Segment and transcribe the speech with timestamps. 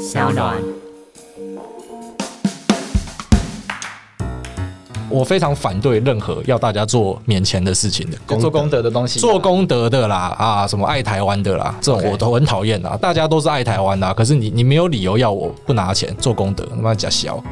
[0.00, 0.56] 小暖。
[5.10, 12.96] 我非常反对任何要大家做免钱的事情的，做功德的东西，做功德的啦啊，什么爱台湾的啦，这种我都很讨厌啦。
[12.98, 17.42] 大家都是爱台湾的，可是你你没有理由要我不拿钱做功德，他妈假小。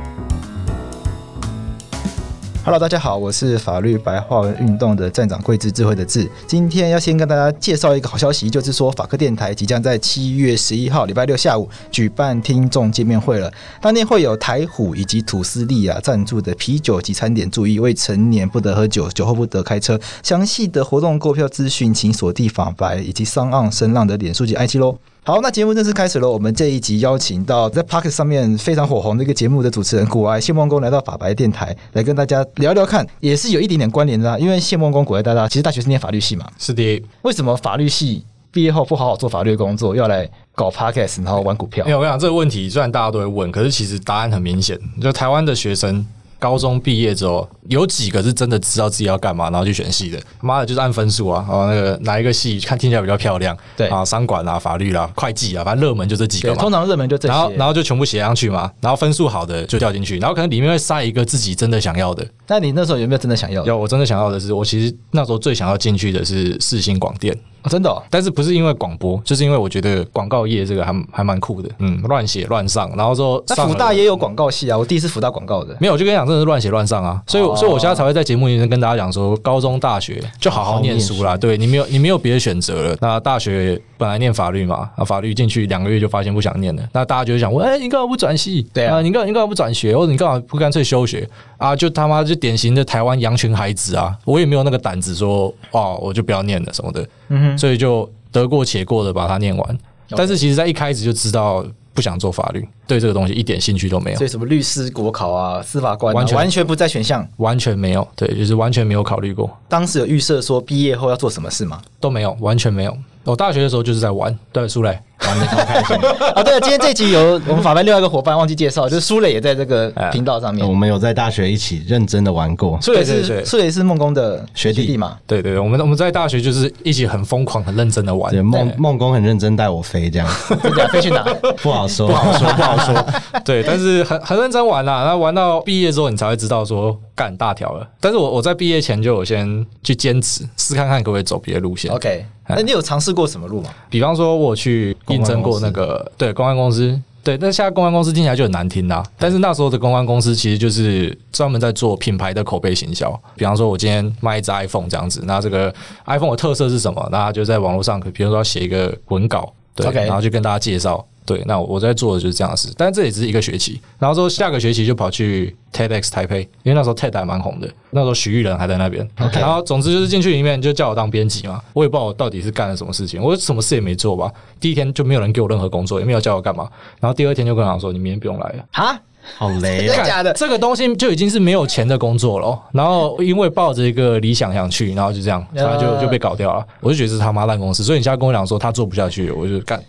[2.69, 6.31] Hello，大家好，我是法律白话文运动的站长桂智智慧的智。
[6.47, 13.51] 今天要先跟大家介绍一个好消息，就是说法科电台即将在七月十一号礼拜六下午举办听众见面会了。
[13.81, 19.99] 当天会有台虎以及土司利亚赞助的啤酒及餐点，注意未成年不得喝酒，酒后不得开车。
[20.23, 24.99] 详细的活动购票资讯，请锁定法白以及 SoundOn 声浪的脸书及 IG 喽。
[25.23, 26.31] 好，那节目正式开始了。
[26.31, 34.39] 我们这一集邀请到在 Podcast 上面非常火红的一个节目的主持人股癌谢孟恭来到法白电台，来跟大家聊聊看，也是有一点点关联的啊。
[34.39, 37.03] 因为谢孟恭股癌大大其实大学是念法律系嘛，是的。
[37.23, 41.85] 为什么法律系毕业后不好好做法律工作，要来搞 Podcast，然后玩股票？
[41.85, 46.07] 因为我跟你讲这个问题，虽然大家都会问，可是其实答案很明显，就台湾的学生。
[46.41, 50.19] 高中毕业之后，有几个是真的知道自己要干嘛，然后去选系的？
[50.41, 51.47] 妈的，就是按分数啊！
[51.49, 53.57] 哦，那个哪一个系看听起来比较漂亮？
[53.77, 56.61] 对啊，商管啊、法律啦、会计啊，反正热门就这几个嘛。
[56.61, 57.35] 通常热门就这些。
[57.35, 58.71] 然后，然后就全部写上去嘛。
[58.81, 62.27] 然后分数好的就掉进去，然后可能里面会塞一个自己真的想要的。
[62.47, 63.69] 那你那时候有没有真的想要的？
[63.69, 67.37] 有，我真的想要的是，我其实那时候最想要进去的是世新广电。
[67.65, 82.97] 哦、真的、哦，但是不是因为广播，就是因为我觉得广告业这个还还蛮酷的，嗯，乱写乱上，然后说，那辅大也有广告系啊，我第一次辅大广告的，没有，我就跟你讲，真的是乱写乱上啊，所以，哦、所以我现在才会在节目里面跟大家讲说，高中、大学就好好念书啦，对你没有，你没有别的选择了。
[83.01, 88.67] 那大学本来念法律嘛，啊，法律进去两个月就发现不想念了，那大家就会想问，哎、欸，你干嘛不转系？
[88.73, 89.97] 对啊，你干你干嘛不转学？
[89.97, 91.29] 或者你干嘛不干脆休学？
[91.57, 98.09] 啊，就他妈就典型的台湾羊群孩子啊，我也没有那个胆子说，哦，我就不要念了什么的，嗯哼，所以就。
[98.31, 99.79] 得过且过的把它念完，
[100.11, 101.65] 但是其实在一开始就知道
[101.99, 104.17] 不想做法律，对这个东西一点兴趣都没有。
[104.19, 108.07] 所以什么律师、国考啊、司法官，完全完全不在选项，完全没有。
[108.15, 109.51] 对，就是完全没有考虑过。
[109.69, 111.83] 当时有预设说毕业后要做什么事吗？
[111.99, 112.97] 都没有，完全没有。
[113.25, 114.97] 我大学的时候就是在玩，对，苏磊
[115.27, 115.97] 玩的超开心。
[116.35, 120.67] 啊，对了，今天这集有我们法班另外一个伙伴忘记介绍，就是苏磊也在这个频道上面。
[120.69, 122.79] 我们有在大学一起认真的玩过。
[122.81, 125.17] 苏磊是苏磊是孟工的学弟嘛？
[125.27, 128.35] 对对对，我们我们在大学就是一起很疯狂、很认真的玩。
[128.45, 130.29] 孟孟工很认真带我飞，这样。
[130.63, 131.23] 真的飞去哪？
[131.63, 133.07] 不好说，不好说， 不好说。
[133.45, 135.03] 对，但是很很认真玩啦。
[135.03, 137.87] 然后玩到毕业之后，你才会知道说干大条了。
[138.01, 141.91] 但是我我在毕业前就有先去兼职，试看看可不可以走别的路线。
[141.91, 142.25] OK。
[142.51, 143.69] 那你有尝试过什么路吗？
[143.91, 149.05] 比方说，我去应征过那个对公关公司，对，但现在公关公司听起来就很难听啦。
[149.19, 153.11] 但是那时候的公关公司其实就是专门在做品牌的口碑行销。
[153.37, 155.75] 比方说，我今天卖一只 iPhone 这样子，那这个
[156.07, 157.09] iPhone 的特色是什么？
[157.13, 160.07] 那就在网络上，比如说写一个文稿，对，Okay.
[160.07, 161.05] 然后就跟大家介绍。
[161.27, 169.09] 对，那我在做的就是这样的事，但是这也只是一个学期，然后说下个学期就跑去 TEDx 台北，因为那时候 TED 还蛮红的，那时候徐玉人还在那边。
[169.17, 169.39] Okay.
[169.39, 174.29] 然后总之就是进去里面就叫我当编辑嘛，我也不知道我到底是干了什么事情，我什么事也没做吧。
[174.59, 176.69] 第一天就没有人给我任何工作，也没有叫我干嘛。
[176.99, 178.65] 然后第二天就跟我说，你明天不用来了。
[178.73, 179.01] 哈，
[179.37, 179.95] 好雷啊！
[179.95, 180.33] 真的假的？
[180.33, 182.61] 这个东西就已经是没有钱的工作了。
[182.73, 186.67] 然后因为抱着一个理想想去，然后就这样，然后就就被搞掉了。
[186.81, 189.81] 我就觉得是他妈烂公司，所以你现在跟我讲说他做不下去，我就干。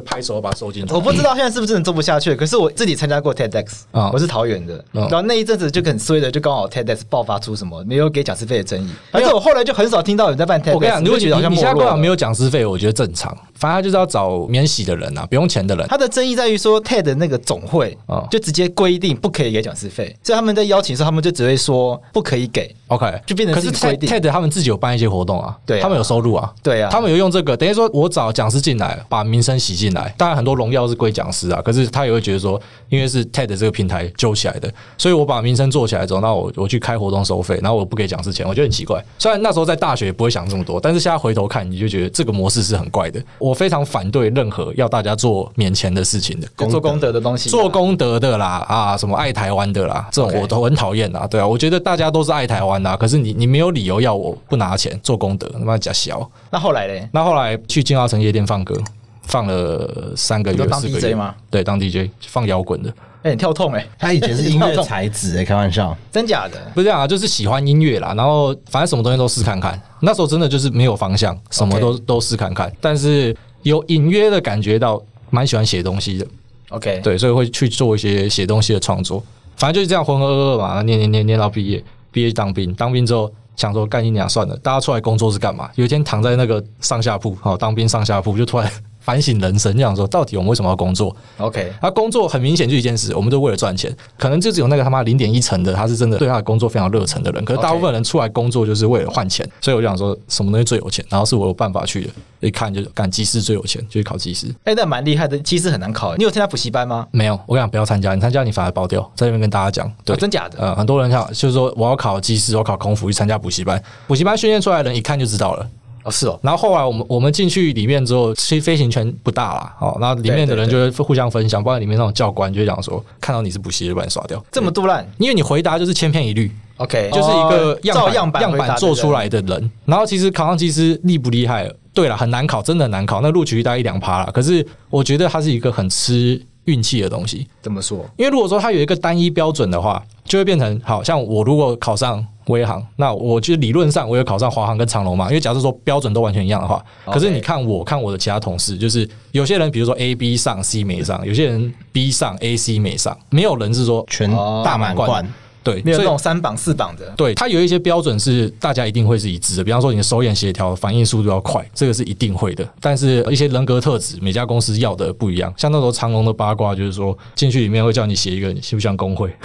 [0.00, 0.92] 拍手把它收进去。
[0.94, 10.74] 我不知道现在是不是真的做不下去，可是我自己参加过 TEDx，啊我是桃园的，然后那一阵子就很衰的，就刚好 TEDx 爆发出什么没有给讲师费的争议，而且我后来就很少听到有人在办 TEDx。
[10.74, 15.86] 我跟你讲，如果你你现在刚好没有讲师费，我觉得正常，反正他就是要找免洗的人啊，不用钱的人。
[15.88, 17.96] 他的争议在于说 TED 那个总会
[18.30, 22.74] 就直接规定不可以给讲师费，所以他们在邀请的时候，他们就只会说不可以给。
[22.88, 24.08] OK，就变成是规定。
[24.08, 34.68] TED 他们自己有办一些活动啊，对，他们有收入啊，对啊，他们有用这个，等于说我找讲师进来，把名声洗进来，当然很多荣耀是归讲师啊，可是他也会觉得说，因为是 TED 这个平台揪起来的，
[34.98, 39.02] 所以我把名声做起来之后，那我我去开活动收费，然后我不给讲师钱，我觉得很奇怪。
[39.18, 43.18] 虽然那时候在大学也不会想这么多，但是现在回头看，你就觉得这个模式是很怪的。
[43.38, 51.26] 我非常反对任何要大家做免钱的事情的，做功德的东西，做功德的啦啊，什么爱台湾的啦，这种我都很讨厌啊。
[51.26, 53.54] 对啊，我觉得大家都是爱台湾啊，可是你你。
[53.54, 56.28] 没有理由要我不拿钱做功德，他妈假小。
[56.50, 57.08] 那后来呢？
[57.12, 58.76] 那后来去金华城夜店放歌，
[59.26, 61.34] 放了三个月，当 DJ 吗？
[61.50, 62.90] 对，当 DJ 放摇滚的。
[63.22, 63.88] 哎、欸，你跳痛哎、欸！
[63.98, 66.60] 他以前是音乐 才子哎，开玩笑，真假的？
[66.74, 69.80] 不是这样啊，就是喜欢音乐啦，然后反正什么东西都试看看。
[70.00, 76.26] 那时候真的就是没有方向，什么都.都试看看，但是有隐约的感觉到蛮喜欢写东西的。
[76.68, 79.24] OK，对，所以会去做一些写东西的创作。
[79.56, 81.82] 反正就是这样浑浑噩噩嘛，念念念念到毕业，
[82.12, 83.32] 毕业当兵，当兵之后。
[83.56, 85.70] 想说干一年算了，大家出来工作是干嘛？
[85.76, 88.68] 有一天躺在那个上下铺，好当兵上下铺，就突然
[89.04, 93.94] 反省人生，就想说到底我们为什么要工作？OK，他工作很明显就一件事，我们都为了赚钱。
[94.18, 97.44] 可能就只有那个他妈零点一成的，他是真的对他的工作非常热忱的人。
[97.44, 102.10] 可是大部分人出来工作就是为了换钱，所以我就想说什么东西最有钱，然后是我有办法去的。
[102.40, 104.46] 一看就干机师最有钱，就去考技师。
[104.64, 106.14] 哎、欸，那蛮厉害的，技师很难考。
[106.16, 107.06] 你有参加补习班吗？
[107.10, 109.00] 没有，我跟你讲不要参加，你参加你反而爆掉。
[109.14, 110.58] 在这边跟大家讲，对、哦，真假的？
[110.58, 113.82] 呃，很多人想就是说我要考技师，我要考空服，去参加补习班。
[114.06, 115.66] 补习班训练出来的人一看就知道了。
[116.04, 116.38] 哦，是哦。
[116.42, 119.74] 然后后来我们我们进去里面之后，其实飞行圈不大啦。
[119.80, 124.42] 哦，然后里面的人就会互相分享，包括里面那种教官就会讲说，看到你是补习就把你刷掉。
[124.52, 126.50] 这么多烂，因为你回答就是千篇一律。
[126.76, 129.70] OK，就是一个样样板样板做出来的人。
[129.84, 131.70] 然后其实考上技师厉不厉害？
[131.92, 133.20] 对了，很难考，真的很难考。
[133.20, 134.32] 那录取率大概一两趴了。
[134.32, 137.46] 可是我觉得它是一个很吃运气的东西。
[137.62, 138.04] 怎么说？
[138.16, 145.28] 因为如果说它有一个单一标准的话，就会变成好像我如果考上威航，那我就理论上我有考上华航跟长龙嘛。
[145.28, 154.30] 因为假设说标准都完全一样的话，可是你看我看我的其他同事，就是有些人比如说 A、B 上 C 没上，有些人 B 上 A、C 没上，没有人是说全
[154.64, 155.26] 大满贯。
[155.64, 157.12] 对，没有那种三榜四榜的。
[157.16, 162.68] 对，它有一些标准是大家一定会是一致的，比方说你的手眼协调、反应速度要快，这个是一定会的。
[162.80, 165.52] 但是一些人格特质，每家公司要的不一样。
[165.56, 169.34] 像那时候长隆的八卦，就是说进去里面会叫你写一个你像不像工会？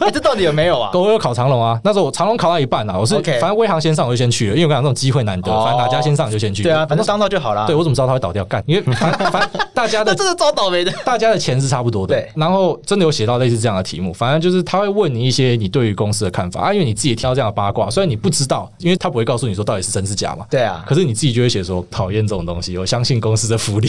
[0.00, 0.90] 哎、欸，这到底有没有啊？
[0.92, 6.62] 我有考长隆啊，那时候我长隆考到一半啊，我是反正威航先上我就先去了，因为我讲这种机会难得，反正哪家先上就先去。
[6.62, 7.66] 对啊，反正上到就好了。
[7.66, 8.44] 对，我怎么知道他会倒掉？
[8.44, 12.14] 干，因为反反大家的这是超倒霉的，大家的钱是差不多的。
[12.14, 16.60] 对，然后真的有写到类似这样的题目，反正就是他会问你一些你对于公司的看法。
[16.60, 20.44] 啊，因为你自己挑这样的八卦，虽然你不知道，因为他不会告诉你说到底是真是假嘛。
[20.50, 23.88] 对啊，可是你自己就会写说讨厌这种东西，我相信公司的福利。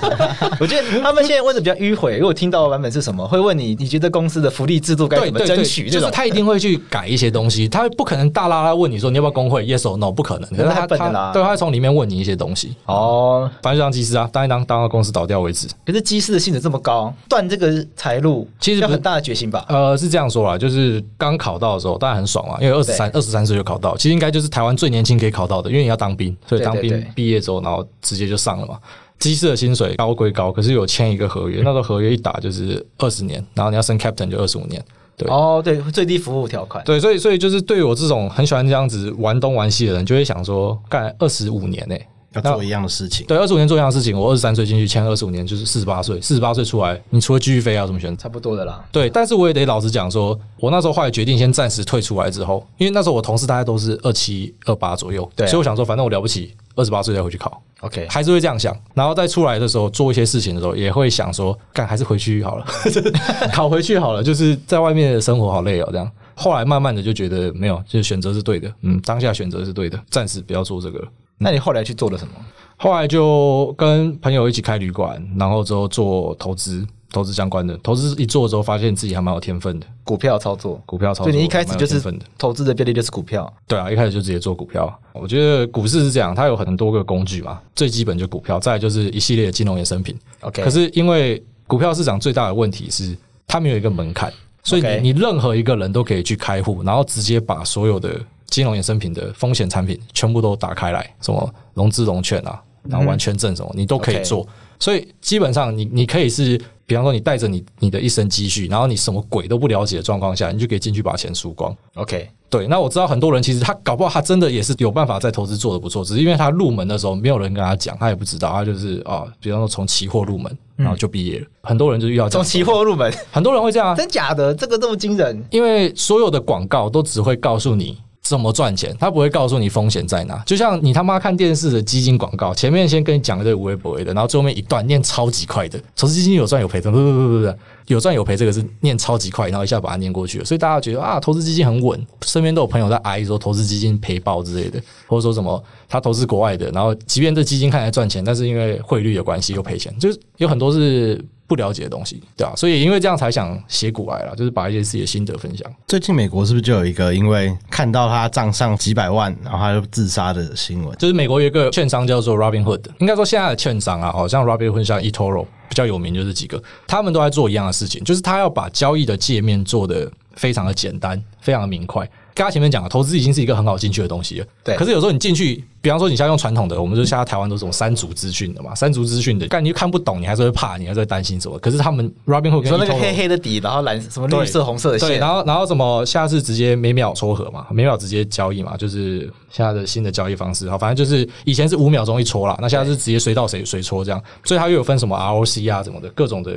[0.58, 5.90] 我觉得他们现在问的比较迂回，如果听到的版本是什么，会问你，你觉得公司的福利制度该怎么争取？
[5.90, 10.48] 就是他一定会去改一些东西，他不可能大拉拉问你说你要不要工会，yes or no，不可能。
[10.50, 12.74] 可是他他对，他会从里面问你一些东西。
[12.86, 15.66] 哦，反正就当技师啊，当一当当到公司倒掉为止。
[15.84, 19.64] 可是机师的性质这么高，断这个财路，其实有很大的决心吧？
[19.68, 22.56] 呃，是这样说啦，就是刚考到的时候，当然很爽啊。
[22.60, 28.78] 因为二十三、二十三岁就考到，其实应该就是台湾最年轻可以考到的，因为你要当兵，所以当兵毕业之后，然后直接就上了嘛。
[29.18, 34.80] 机师的薪水高归高，可是有签一个合约，那个合约一打就是二十年，然后你要升 captain 就二十五年。
[35.16, 36.84] 对哦，对，最低服务条款。
[36.84, 42.06] 对，所以所以就是对于我这种很喜欢这样子玩东玩西的人，就会想说，干二十五年呢、欸。
[42.34, 44.18] 要做一样的事情，对，二十五年做一样的事情。
[44.18, 46.20] 我二十三岁进去签二十五年，就是四十八岁。
[46.20, 48.14] 四十八岁出来，你除了继续飞，要怎么选？
[48.18, 48.84] 差不多的啦。
[48.92, 58.76] 对，但是我也得老实讲，说我那时候后来决定先暂时退出来之后，因为那时候我同事大概都是二七二八左右，对、啊，所以我想说，反正我了不起，二十八岁再回去考，OK，还是会这样想。
[58.92, 62.66] 然后再出来的时候做一些事情的时候，也会想说，干还是回去好了，
[63.54, 66.10] 考回去好了，就是在外面的生活好累哦，这样。
[66.34, 71.02] 后来慢慢的就觉得没有，就是选择是对的，嗯，当下选择是对的，暂时不要做这个。
[71.38, 72.32] 那你后来去做了什么？
[72.76, 79.86] 后来就跟朋友一起开旅馆，然后之后做投资，投资相关的投资一做之后，发现自己还蛮有天分的。
[80.04, 82.00] 股票操作，股票操作，所以你一开始就是
[82.38, 83.52] 投资的标的就是股票。
[83.66, 84.96] 对啊，一开始就直接做股票。
[85.12, 90.16] 我觉得股市是这样，它有很多个工具嘛，最基本就股票，再来就是一系列的金融衍生品。
[90.42, 94.32] OK，可是因为股票市场最大的问题是它没有一个门槛，
[94.62, 102.62] 所以你你任何一个人都可以去开户，然后直接把所有的金融衍生品的风险产品全部都打开来，什么融资融券啊。
[102.88, 104.46] 然后完全证什么你都可以做，
[104.78, 111.76] 所以基本上你你可以是，比方说你带着你你的一身积蓄，然后你什么鬼都不了解的状况下，你就可以进去把钱输光。
[111.96, 112.66] OK，对。
[112.66, 121.46] 那我知道很多人其实他搞不好他真的也是有办法在投资做得不错，只是因为他入门的时候没有人跟他讲，他也不知道，他就是啊，比方说从期货入门，然后就毕业了。
[121.64, 123.94] 很多人就遇到这样，从期货入门，很多人会这样啊？
[123.94, 124.54] 真假的？
[124.54, 125.44] 这个这么惊人？
[125.50, 127.98] 因为所有的广告都只会告诉你。
[128.28, 128.94] 怎么赚钱？
[129.00, 130.38] 他不会告诉你风险在哪。
[130.44, 137.54] 就像你他妈看电视的基金广告，前面先跟你讲一堆无微不微的，然后最后面一段念超级快的，投资基金有赚有赔的，不不不不不，
[137.86, 140.44] 有赚有赔这个是念超级快，然后一下把它念过去了。
[140.44, 151.24] 所以大家觉得啊，投资基金很稳，身边都有朋友在哀说投资基金赔爆之类的，或者说什么他投资国外的，然后即便这基金看起来赚钱，但是因为汇率的关系又赔钱，就是有很多是。
[151.48, 155.68] 不了解的东西，对啊，所以因为这样才想写股癌了，就是把一些自己的心得分享。
[155.86, 160.96] 最近美国是不是就有一个因为看到他账上几百万，然后他就自杀的新闻？
[160.98, 172.06] 就是美国有一个券商叫做 Robinhood，应该说现在的券商啊，好像 Robinhood 像 eToro 比较有名，就是几个，他们都在做一样的事情，就是他要把交易的界面做得非常的简单，非常的明快。
[172.38, 174.46] 跟他前面讲了，投资已经是一个很好进去的东西了。
[174.62, 174.76] 对。
[174.76, 181.58] 可是有时候你进去，比方说你现在用传统的，我们就现在台湾都是这种三足资讯的嘛，三足资讯的，但你又看不懂，你还是会怕，你还是会担心什么？
[181.58, 190.70] 可是他们 Robinhood 说那个黑黑的底，然后蓝什么绿色、红色的线，对，然后然后什么下次直接每秒撮合嘛，每秒直接交易嘛，就是现在的新的交易方式。
[190.70, 196.52] 好，反正就是以前是五秒钟一撮啦，那现在是直接随到谁随撮这样，所以它又有分什么 ROC 啊什么的各种的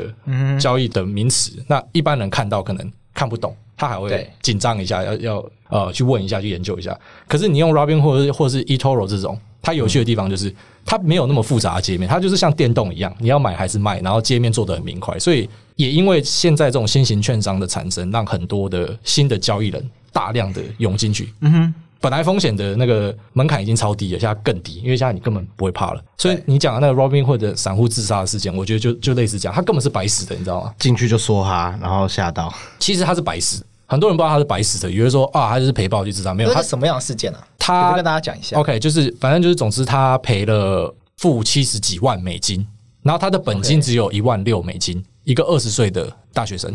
[0.59, 3.55] 交易的名词，那一般人看到可能看不懂。
[3.81, 6.95] 他还会紧张一下，要要呃去问一下，去研究一下。
[7.27, 10.53] 可是你用 Robin 或者或是 eToro 这种，它有趣的地方就是
[10.85, 15.17] 它没有那么复杂的界面，它就是像电动一样，你要买还是卖，然后界面做得很明快。
[15.17, 21.33] 所以也因为现在这种新型券商的产生，让很多的新的交易人大量的涌进去。
[21.41, 21.73] 嗯哼。
[22.03, 26.03] 本来风险的那个门槛已经超低了，现在更低，因为现在你根本不会怕了。
[26.17, 30.73] 所以你讲的那个 Robin 或者散户自杀的事件，我觉得就就类似这样，他根本是白死的，你知道吗？
[30.79, 32.51] 进去就说哈，然后吓到。
[32.79, 33.63] 其实他是白死。
[33.91, 36.53] 很多人不知道他是白死的，以为说啊，他就是赔爆去自杀，没有。
[36.53, 37.43] 他什么样的事件呢、啊？
[37.59, 38.57] 他跟大家讲一下。
[38.57, 42.65] OK，就是反正就是，总之他赔了负七十几万美金，
[43.01, 46.73] 然后他的本金只有一万六美金，一个二十岁的大学生。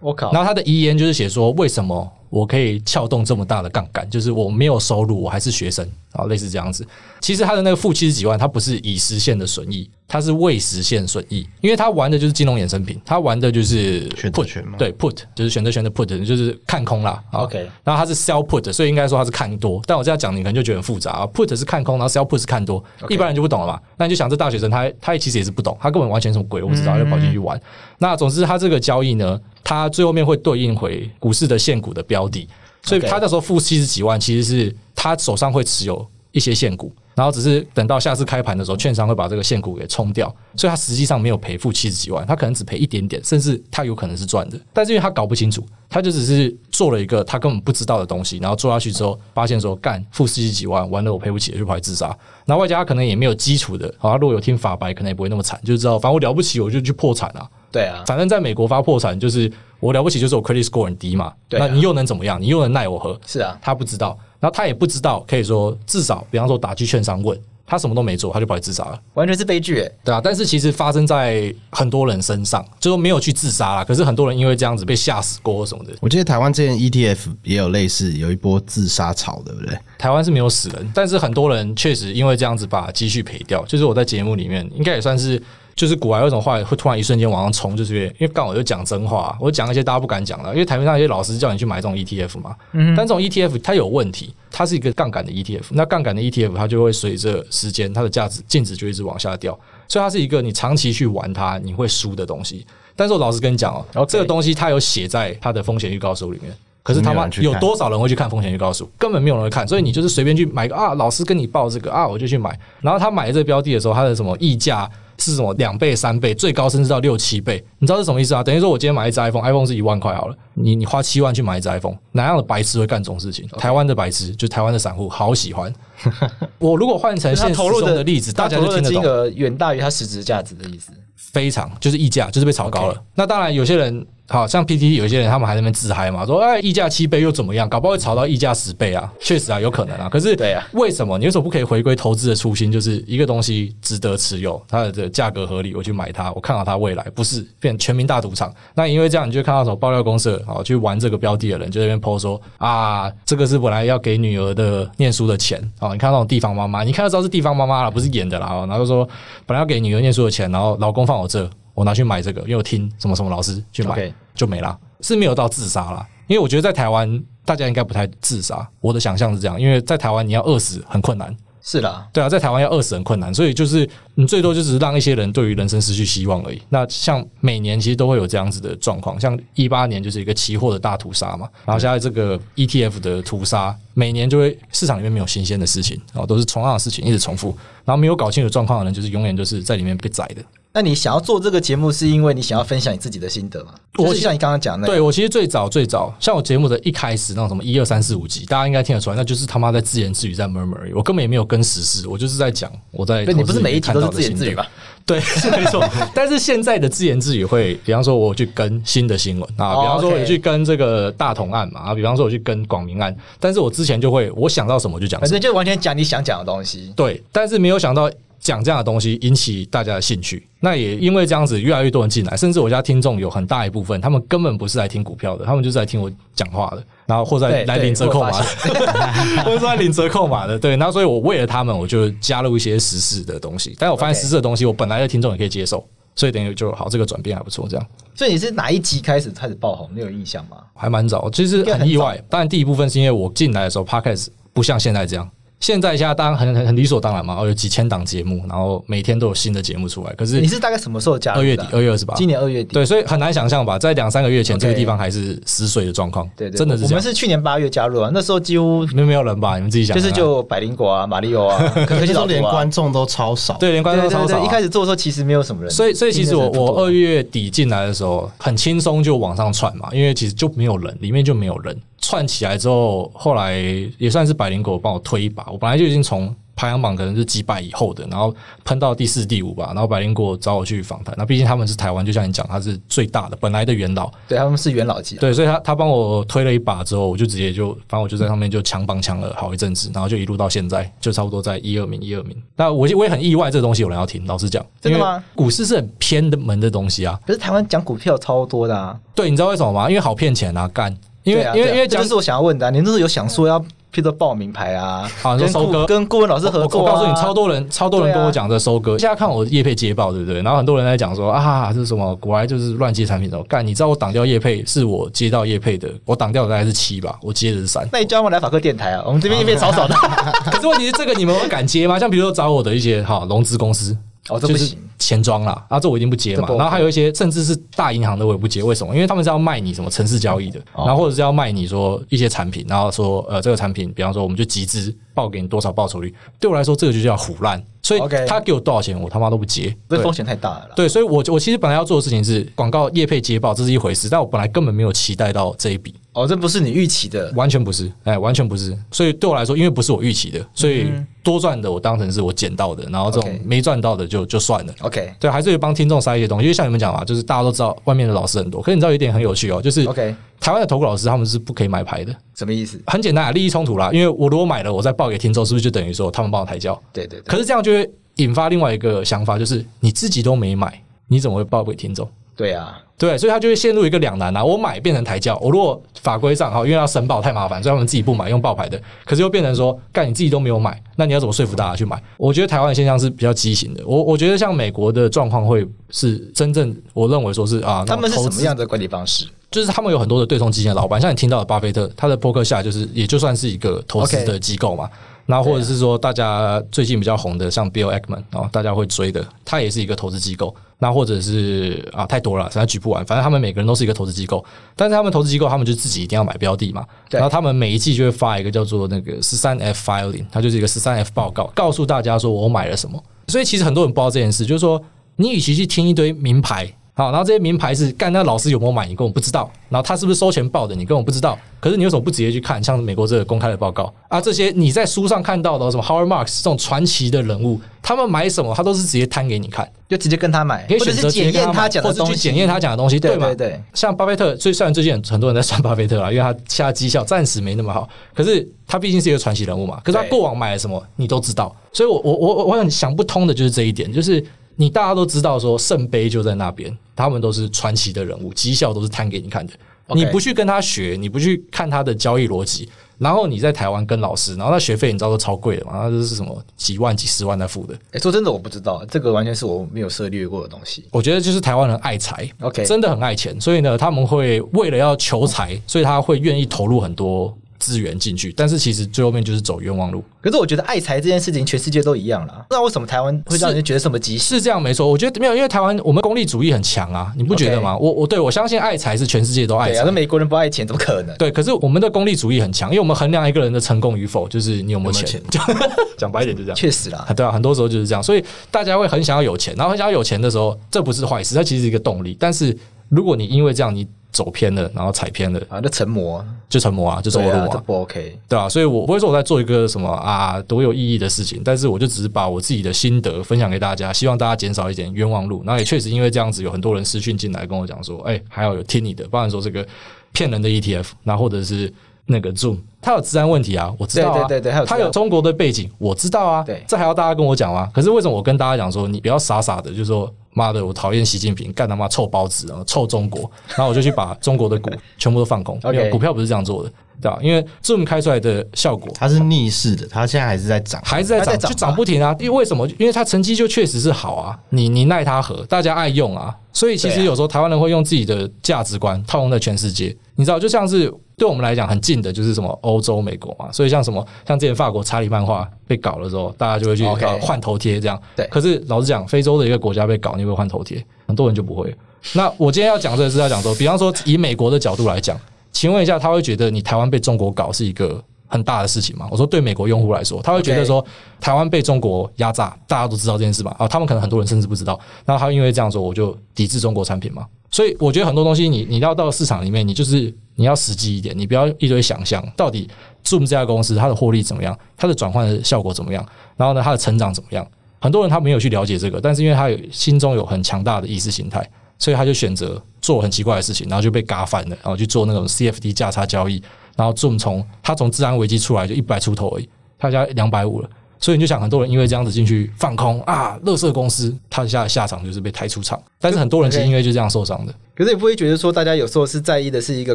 [0.00, 0.32] 我靠！
[0.32, 4.08] 然后他的遗言就是写说，为什么我可以撬动这么大的杠杆？
[4.08, 6.86] 就是我没有收入，我还是学生啊，类似这样子。
[7.20, 9.88] 其实他的那个负七十几万，他不是已实现的损益。
[10.06, 17.20] 他是未实现损益，因为他玩的就是金融衍生品，他玩的就是 put 权嘛，对 put 就是选择权的 put，就是看空啦。
[17.32, 19.80] OK，然后他是 sell put，所以应该说他是看多。
[19.86, 21.26] 但我这样讲，你可能就觉得很复杂啊。
[21.26, 23.80] put 是看空，然后 sell put 是看多.一般人就不懂了嘛。
[23.96, 27.58] 那你就想，这大学生他他其实也是不懂，他根本完全什么鬼我不知道，就跑进去玩。
[27.98, 32.46] 那总之，他这个交易呢，他最后面会对应回股市的现股的标的，
[32.84, 36.92] 所以他那时候负七十几万，其实是他手上会持有一些现股。
[37.16, 40.26] 然后只是等到下次开盘的时候，券商会把这个现股给冲掉，
[40.56, 44.58] 所以他实际上没有赔付七十几万，他可能只赔一点点，甚至他有可能是赚的。
[44.72, 52.06] 但是因为他搞不清楚，他就只是做了一个他根本不知道的东西，然后做下去之后，发现说干负十几几万，完了我赔不起，就跑去自杀。
[52.46, 57.48] 然后外加他可能也没有基础的，好，他如果有听法白，可能也不会那么惨，就知道反正我了不起，我就去破产啊。
[57.70, 59.48] 对啊，反正在美国发破产就是
[59.84, 61.30] 我了不起，就是我 credit score 很低嘛。
[61.46, 62.40] 对啊，那你又能怎么样？
[62.40, 63.20] 你又能奈我何？
[63.26, 64.18] 是啊，他不知道。
[64.40, 70.22] 然后他也不知道，可以说至少，比方说打去券商问他什么都没做，他就跑去自杀了，完全是悲剧，对啊。
[70.24, 73.84] 但是其实发生在很多人身上，就说没有去自杀啦。
[73.84, 75.92] 可是很多人因为这样子被吓死过什么的。
[76.00, 79.78] 我记得台湾之前 ETF 也有类似有一波自杀潮，对不对？
[79.98, 83.62] 台湾是没有死人，但是很多人确实因为这样子把积蓄赔掉。
[83.66, 85.42] 就是我在节目里面应该也算是。
[85.76, 102.64] 就是股癌有种话会突然一瞬间往上冲，就是因为因为刚好就讲真话，我讲一些大家不敢讲的，因为台面上一些老师叫你去买这种 ETF 嘛，嗯，但这种 ETF 它有问题，它是一个杠杆的 ETF，那杠杆的 ETF 它就会随着时间它的价值净值就一直往下掉，所以它是一个你长期去玩它你会输的东西。
[102.94, 106.54] 但是我老实跟你讲哦、喔，这个东西它有写在它的风险预告书里面，
[106.84, 108.88] 可是他妈有多少人会去看风险预告书？
[108.96, 114.88] 根本没有人会看，所以你就是随便去买个啊，老师跟你报这个啊，我就去买，然后他买这个标的的时候，它的什么溢价？
[115.18, 117.64] 是什么两倍、三倍，最高甚至到六七倍？
[117.78, 118.42] 你知道是什么意思啊？
[118.42, 125.72] 等于说我今天买一只 iPhone，iPhone 是一万块好了，你你花七万去买一只 iPhone，哪样的白痴会干这种事情台湾的白痴，就台湾的散户，好喜欢。
[126.58, 130.92] 我如果换成现实中的例子，大家就听得懂，金额远大于它实质价值的意思。
[131.16, 133.02] 非常就是溢价，就是被炒高了。
[133.14, 137.68] 那当然，有些人好像 PTT 有些人他们还在那边自嗨嘛，说哎，溢价七倍又怎么样？
[137.68, 139.12] 搞不好会炒到溢价十倍啊！
[139.20, 140.08] 确实啊，有可能啊。
[140.08, 142.72] 可是对啊，为什么你为什么不可以回归投资的初心？
[142.72, 148.50] 就是一个东西值得持有，它的价格合理，我去买它，我看好它未来，不是变全民大赌场。
[148.74, 155.92] 那因为这样，你就看到什么爆料公社啊，去玩这个标的的人就在那边 po 说啊，这个是本来要给女儿的念书的钱啊。
[155.92, 158.64] 你看那种地方妈妈，你看得知道是地方妈妈了，不是演的啦。
[158.66, 159.06] 然后就说
[159.44, 161.48] 本来要给女儿念书的钱，然后老公放我这。
[161.74, 166.04] 我拿去买这个，因为我听什么什么老师去买.就没了，是没有到自杀了。
[166.26, 168.66] 因为我觉得在台湾，大家应该不太自杀。
[168.80, 171.34] 我的想象是这样，因为在台湾你要饿死很困难。
[171.66, 176.60] 是的，对啊，在台湾要饿死很困难，所以就是你最多就是让一些人对于人生失去希望而已。
[176.68, 190.42] 那像每年其实都会有这样子的状况，像一八年就是一个期货的大屠杀嘛，然后现在这个 ETF 的屠杀，每年就会市场里面没有新鲜的事情，然后都是同样的事情一直重复，然后没有搞清楚状况的人，就是永远就是在里面被宰的。
[190.76, 193.70] 那你想要做这个节目，是因为你想要分享你自己的心得吗？
[193.96, 200.92] 我、就是像你刚刚讲的，对我其实最早最早，像我节目的一开始那种什么一二三四五集，大家应该听得出来，那就是他妈在自言自语在 murmur 而已。
[200.92, 203.24] 我根本也没有跟时事，我就是在讲我在。
[203.24, 204.66] 对，你不是每一集都是自言自语吧？
[205.06, 205.88] 对，是 没错。
[206.12, 216.92] 但是现在的自言自语会，比方说我去跟新的新闻啊，比方说我去跟这个大同案嘛啊，比方说我去跟广明案，但是我之前就会我想到什么就讲反正就完全讲你想讲的东西。
[216.96, 218.10] 对，但是没有想到。
[218.44, 220.46] 讲这样的东西引起大家的兴趣。
[220.60, 228.44] 那也因为这样子，越来越多人进来，甚至我家听众有很大一部分，他们根本不是来听股票的，他们就是来听我讲话的，然后或者来领折扣码的，
[229.44, 230.58] 或者说来领折扣码的。
[230.58, 233.74] 对，那所以我为了他们，我就加入一些时事的东西。
[233.78, 235.82] 但是我发现时事的东西，我本来的听众也可以接受，
[236.14, 237.66] 所以等于就好，这个转变还不错。
[237.68, 239.88] 这样，所以你是哪一集开始开始爆红？
[239.94, 240.58] 你有印象吗？
[240.74, 242.22] 还蛮早，其实很意外。
[242.28, 245.30] 当然，第一部分是因为我进来的时候，Podcast 不像现在这样。
[245.64, 250.12] 现在现在当然很很很理所当然嘛，哦有几千档节目，然后每天都有新的节目出来。
[250.12, 251.40] 可是你是大概什么时候加入？
[251.40, 252.74] 二月底，二月二十八，今年二月底。
[252.74, 256.28] 对，所以很难想象吧，在两三个月前，这个地方还是死水的状况。
[256.36, 256.84] 对对，真的是。
[256.84, 259.54] 我们是去年八月加入啊，那时候几乎没没有人吧？
[259.54, 263.56] 你们自己想，就是就百灵果啊，马里奥啊， 可是都连观众都超少。
[263.56, 264.44] 对，连观众都超少。
[264.44, 265.70] 一开始做的时候其实没有什么人。
[265.70, 271.74] 所以所以其实我我二月底进来的时候很轻松就往上窜嘛，因为其实就没有人，里面就没有人。
[272.14, 273.60] 窜起来之后，后来
[273.98, 275.44] 也算是百灵果帮我推一把。
[275.50, 278.32] 我本来就已经从排行榜可能是几百以后的，然后
[278.64, 279.72] 喷到第四、第五吧。
[279.74, 285.16] 然后百灵果找我去访谈，那毕竟他们是台湾，就像你讲，他是最大的本来的元老，对，他们是元老级。
[285.16, 292.40] 对，所以他他帮我推了一把之后，我就直接就反正我就在上面就抢榜抢了好一阵子，然后就一路到现在，就差不多在一二名、一二名。
[292.54, 294.24] 那我我也很意外，这个东西有人要听。
[294.24, 295.24] 老实讲，真的吗？
[295.34, 297.18] 股市是很偏的门的东西啊。
[297.26, 298.96] 可是台湾讲股票超多的啊。
[299.12, 299.88] 对，你知道为什么吗？
[299.88, 300.96] 因为好骗钱啊，干。
[301.24, 306.82] 因为、啊啊、因为因为这是我想要问的、啊，你那时候有想说要譬如说报名牌啊，啊，跟收割，跟顾问老师合作、啊。
[306.84, 308.94] 我告诉你，超多人超多人跟我讲这收割。
[308.94, 310.42] 啊、现在看我叶配捷报，对不对？
[310.42, 312.14] 然后很多人在讲说啊，这是什么？
[312.16, 313.42] 国外就是乱接产品的。
[313.44, 317.88] 干，你知道我挡掉叶配是我接到叶配的，我挡掉的大概是七吧，我接的是三。
[317.90, 319.02] 那你叫我们来法克电台啊？
[319.06, 319.94] 我们这边业配少少的。
[320.52, 321.98] 可是问题是，这个你们会敢接吗？
[321.98, 323.96] 像比如说找我的一些哈融资公司。
[324.30, 326.48] 哦，这不行，钱庄啦，啊，这我一定不接嘛。
[326.48, 328.62] 然后还有一些甚至是大银行的，我也不接。
[328.62, 328.94] 为什么？
[328.94, 337.62] 因为他们是要卖你什么城市交易的，然后或者是要卖你说一些产品，然后说呃这个产品，比方说我们就集资报给你多少报酬率，对我来说这个就叫唬烂。
[337.82, 340.70] 所以他给我多少钱，我他妈都不接，这风险太大了。
[340.74, 345.94] 对，所以我我其实本来要做的事情是广告业配接报，这是一回事，但我本来根本没有期待到这一笔。
[346.14, 348.76] 哦，这不是你预期的，完全不是，哎，完全不是。
[348.92, 350.86] 所以对我来说，因为不是我预期的，所以
[351.24, 354.72] 多赚的我当成是我捡到的，然后这种没赚到的就就算了。
[354.82, 362.80] OK，对，还是会帮听众塞一些东西，因为像你们讲嘛，就是大家都知道外面的老师很多，可是你知道有一点很有趣哦，就是 OK，台湾的投顾老师他们是不可以买牌的，什么意思？
[362.86, 363.90] 很简单啊，利益冲突啦。
[363.92, 366.80] 因为我如果买了，我再报给听众，是不是就等于说他们帮我抬轿？
[366.92, 367.24] 对对对。
[367.24, 372.08] 可是这样就会引发另外一个想法，就是你自己都没买，你怎么会报给听众？
[372.36, 372.80] 对啊。
[372.96, 374.42] 对，所以他就会陷入一个两难啊！
[374.42, 378.80] 我买变成抬轿，我如果法规上哈，因为要申报太麻烦，所以他们自己不买，用报牌的。
[379.04, 382.00] 可是又变成说，干你自己都没有买，那你要怎么说服大家去买？
[382.16, 383.82] 我觉得台湾的现象是比较畸形的。
[383.84, 389.26] 我我觉得像美国的状况会是真正，我认为说是啊，他们是什么样的管理方式？
[389.50, 394.88] 就是他们有很多的对冲基金的老板，像你听到的巴菲特，他的博客下就是也就算是一个投资的机构嘛。
[395.26, 400.54] 那.或者是说，大家最近比较红的，像 Bill Ackman 啊，大家会追的，他也是一个投资机构。
[400.84, 403.02] 那或者是啊，太多了，实在举不完。
[403.06, 404.44] 反正他们每个人都是一个投资机构，
[404.76, 406.84] 但是他们投资机构，他们就自己一定要买标的嘛。
[407.08, 413.02] 然后他们每一季就会发一个叫做那个十三 F filing，它就是一个十三 F 报告，告诉大家说我买了什么。
[413.28, 414.78] 所以其实很多人不知道这件事，就是说，
[415.16, 416.70] 你与其去听一堆名牌。
[416.96, 418.86] 好，然后这些名牌是干，那老师有没有买？
[418.86, 419.50] 你根本不知道。
[419.68, 420.76] 然后他是不是收钱报的？
[420.76, 421.36] 你根本不知道。
[421.58, 422.62] 可是你为什么不直接去看？
[422.62, 433.26] 像美国这个公开的报告啊，这些你在书上看到的什么 Howard Marks 这种传奇的人物，他们买什么，他都是直接摊给你看，就直接跟他买，可以选择检验他讲的东西，检验他讲的东西，对吗？
[433.26, 433.62] 对，对，对。
[433.74, 439.80] 像巴菲特，所以虽然最近很多人在算巴菲特啊，因为他现在绩效暂时没那么好，可是他毕竟是一个传奇人物嘛。
[439.82, 441.52] 可是他过往买了什么，你都知道。
[441.72, 444.24] 所以我我我我很想不通的就是这一点，就是。
[444.56, 449.52] 你大家都知道，说圣杯就在那边，他们都是传奇的人物，绩效都是摊给你看的。
[449.88, 455.72] 你不去跟他学，你不去看他的交易逻辑，然后你在台湾跟老师，然后那学费你知道都超贵的嘛？
[455.74, 457.74] 那这是什么几万、几十万在付的？
[457.90, 460.84] 哎，说真的，我不知道，这个完全是我没有涉猎过的东西。
[460.90, 467.36] 我觉得就是台湾人爱财，OK，真的很爱钱，所以呢，他们会为了要求财，所以他会愿意投入很多。
[467.64, 470.04] 资源进去，但是其实最后面就是走冤枉路。
[470.20, 472.44] 可是我觉得爱财这件事情，全世界都一样啦。
[472.50, 474.18] 那为什么台湾会让人觉得这么急？
[474.18, 479.82] 是这样没错，我觉得没有，因为台湾我们功利主义很强啊，你不觉得吗.我我对我相信爱财是全世界都爱财。
[479.82, 481.16] 那、啊、美国人不爱钱怎么可能？
[481.16, 485.22] 对，可是我们的功利主义很强，因为我们衡量一个人的成功与否，就是你有没有钱。
[485.96, 486.56] 讲白一点就这样。
[486.56, 492.16] 确实啦，对啊，很多时候就是这样，所以大家会很想要有钱，然后很想要有钱的时候，这不是坏事，它其实是一个动力。
[492.20, 492.56] 但是
[492.88, 493.86] 如果你因为这样你。
[494.14, 495.38] 走偏了，然后踩偏了。
[495.50, 495.60] 啊！
[495.62, 496.24] 那成魔。
[496.46, 505.42] 就成魔啊，就走路啊，不 OK，对啊，所以我不会说我在做一个什么啊多有意义的事情，但是我就只是把我自己的心得分享给大家，希望大家减少一点冤枉路。
[505.44, 509.66] 然后也确实因为这样子，有很多人私讯进来跟我讲说，哎，还要有听你的，不然说这个
[510.12, 511.72] 骗人的 ETF，那或者是
[512.06, 517.68] 那个 Zoom，它有治安问题啊，我知道啊，对对对，它有中国的背景，我知道啊，对，这还要大家跟我讲吗？
[517.74, 526.70] 可是为什么我跟大家讲说，你不要傻傻的，就是说妈的，我讨厌习近平，干他妈臭包子啊，臭中国，然后我就去把中国的股 全部都放空，因为股票不是这样做的。
[527.02, 527.18] 对吧？
[527.20, 532.14] 因为 Zoom 开出来的效果，它是逆势的，它现在还是在涨，还是在涨，就涨不停啊！
[532.20, 532.66] 因为为什么？
[532.78, 535.44] 因为它成绩就确实是好啊，你你奈它何？
[535.46, 539.94] 大家爱用啊，所以其实有时候台湾人会用自己的价值观套用在全世界。
[540.14, 543.50] 你知道，就像是对我们来讲很近的，就是什么欧洲、美国嘛。
[543.52, 546.84] 所以像什么像之前法国查理漫画被搞的时候，大家就会去
[547.20, 548.00] 换头贴这样。
[548.16, 548.26] 对。
[548.30, 550.84] 可是老实讲，非洲的一个国家被搞，你会换头贴？
[551.06, 551.74] 很多人就不会。
[552.14, 555.18] 那我今天要讲这个是要讲说，比方说以美国的角度来讲。
[555.52, 558.02] 请问一下，他会觉得你台湾被中国搞是一个
[558.34, 559.06] 很大的事情嘛？
[559.12, 560.84] 我说，对美国用户来说，他会觉得说
[561.20, 563.54] 台湾被中国压榨，大家都知道这件事吧？
[563.56, 564.78] 啊，他们可能很多人甚至不知道。
[565.06, 567.24] 那他因为这样说，我就抵制中国产品嘛？
[567.48, 572.68] 所以我觉得很多东西你，你你要到市场里面，你就是你要实际一点，你不要一堆想象，到底
[573.04, 576.04] Zoom 这家公司它的获利怎么样，它的转换的效果怎么样，
[576.36, 577.46] 然后呢，它的成长怎么样？
[577.80, 581.48] 很多人他没有去了解这个，但是因为他有心中有很强大的意识形态。
[581.76, 586.40] 所以他就选择做很奇怪的事情，然后就被嘎翻了，然后去做那种 CFD 价差交易，
[586.76, 597.54] 然后 Zoom 从他从治安危机出来就一百出头而已，他现在两百五了，所以你就想很多人因为这样子进去放空啊，乐色公司，他下下场就是被抬出场，但是很多人其实因为就这样受伤的。
[597.74, 599.94] 可是也不会觉得说大家有时候是在意的是一个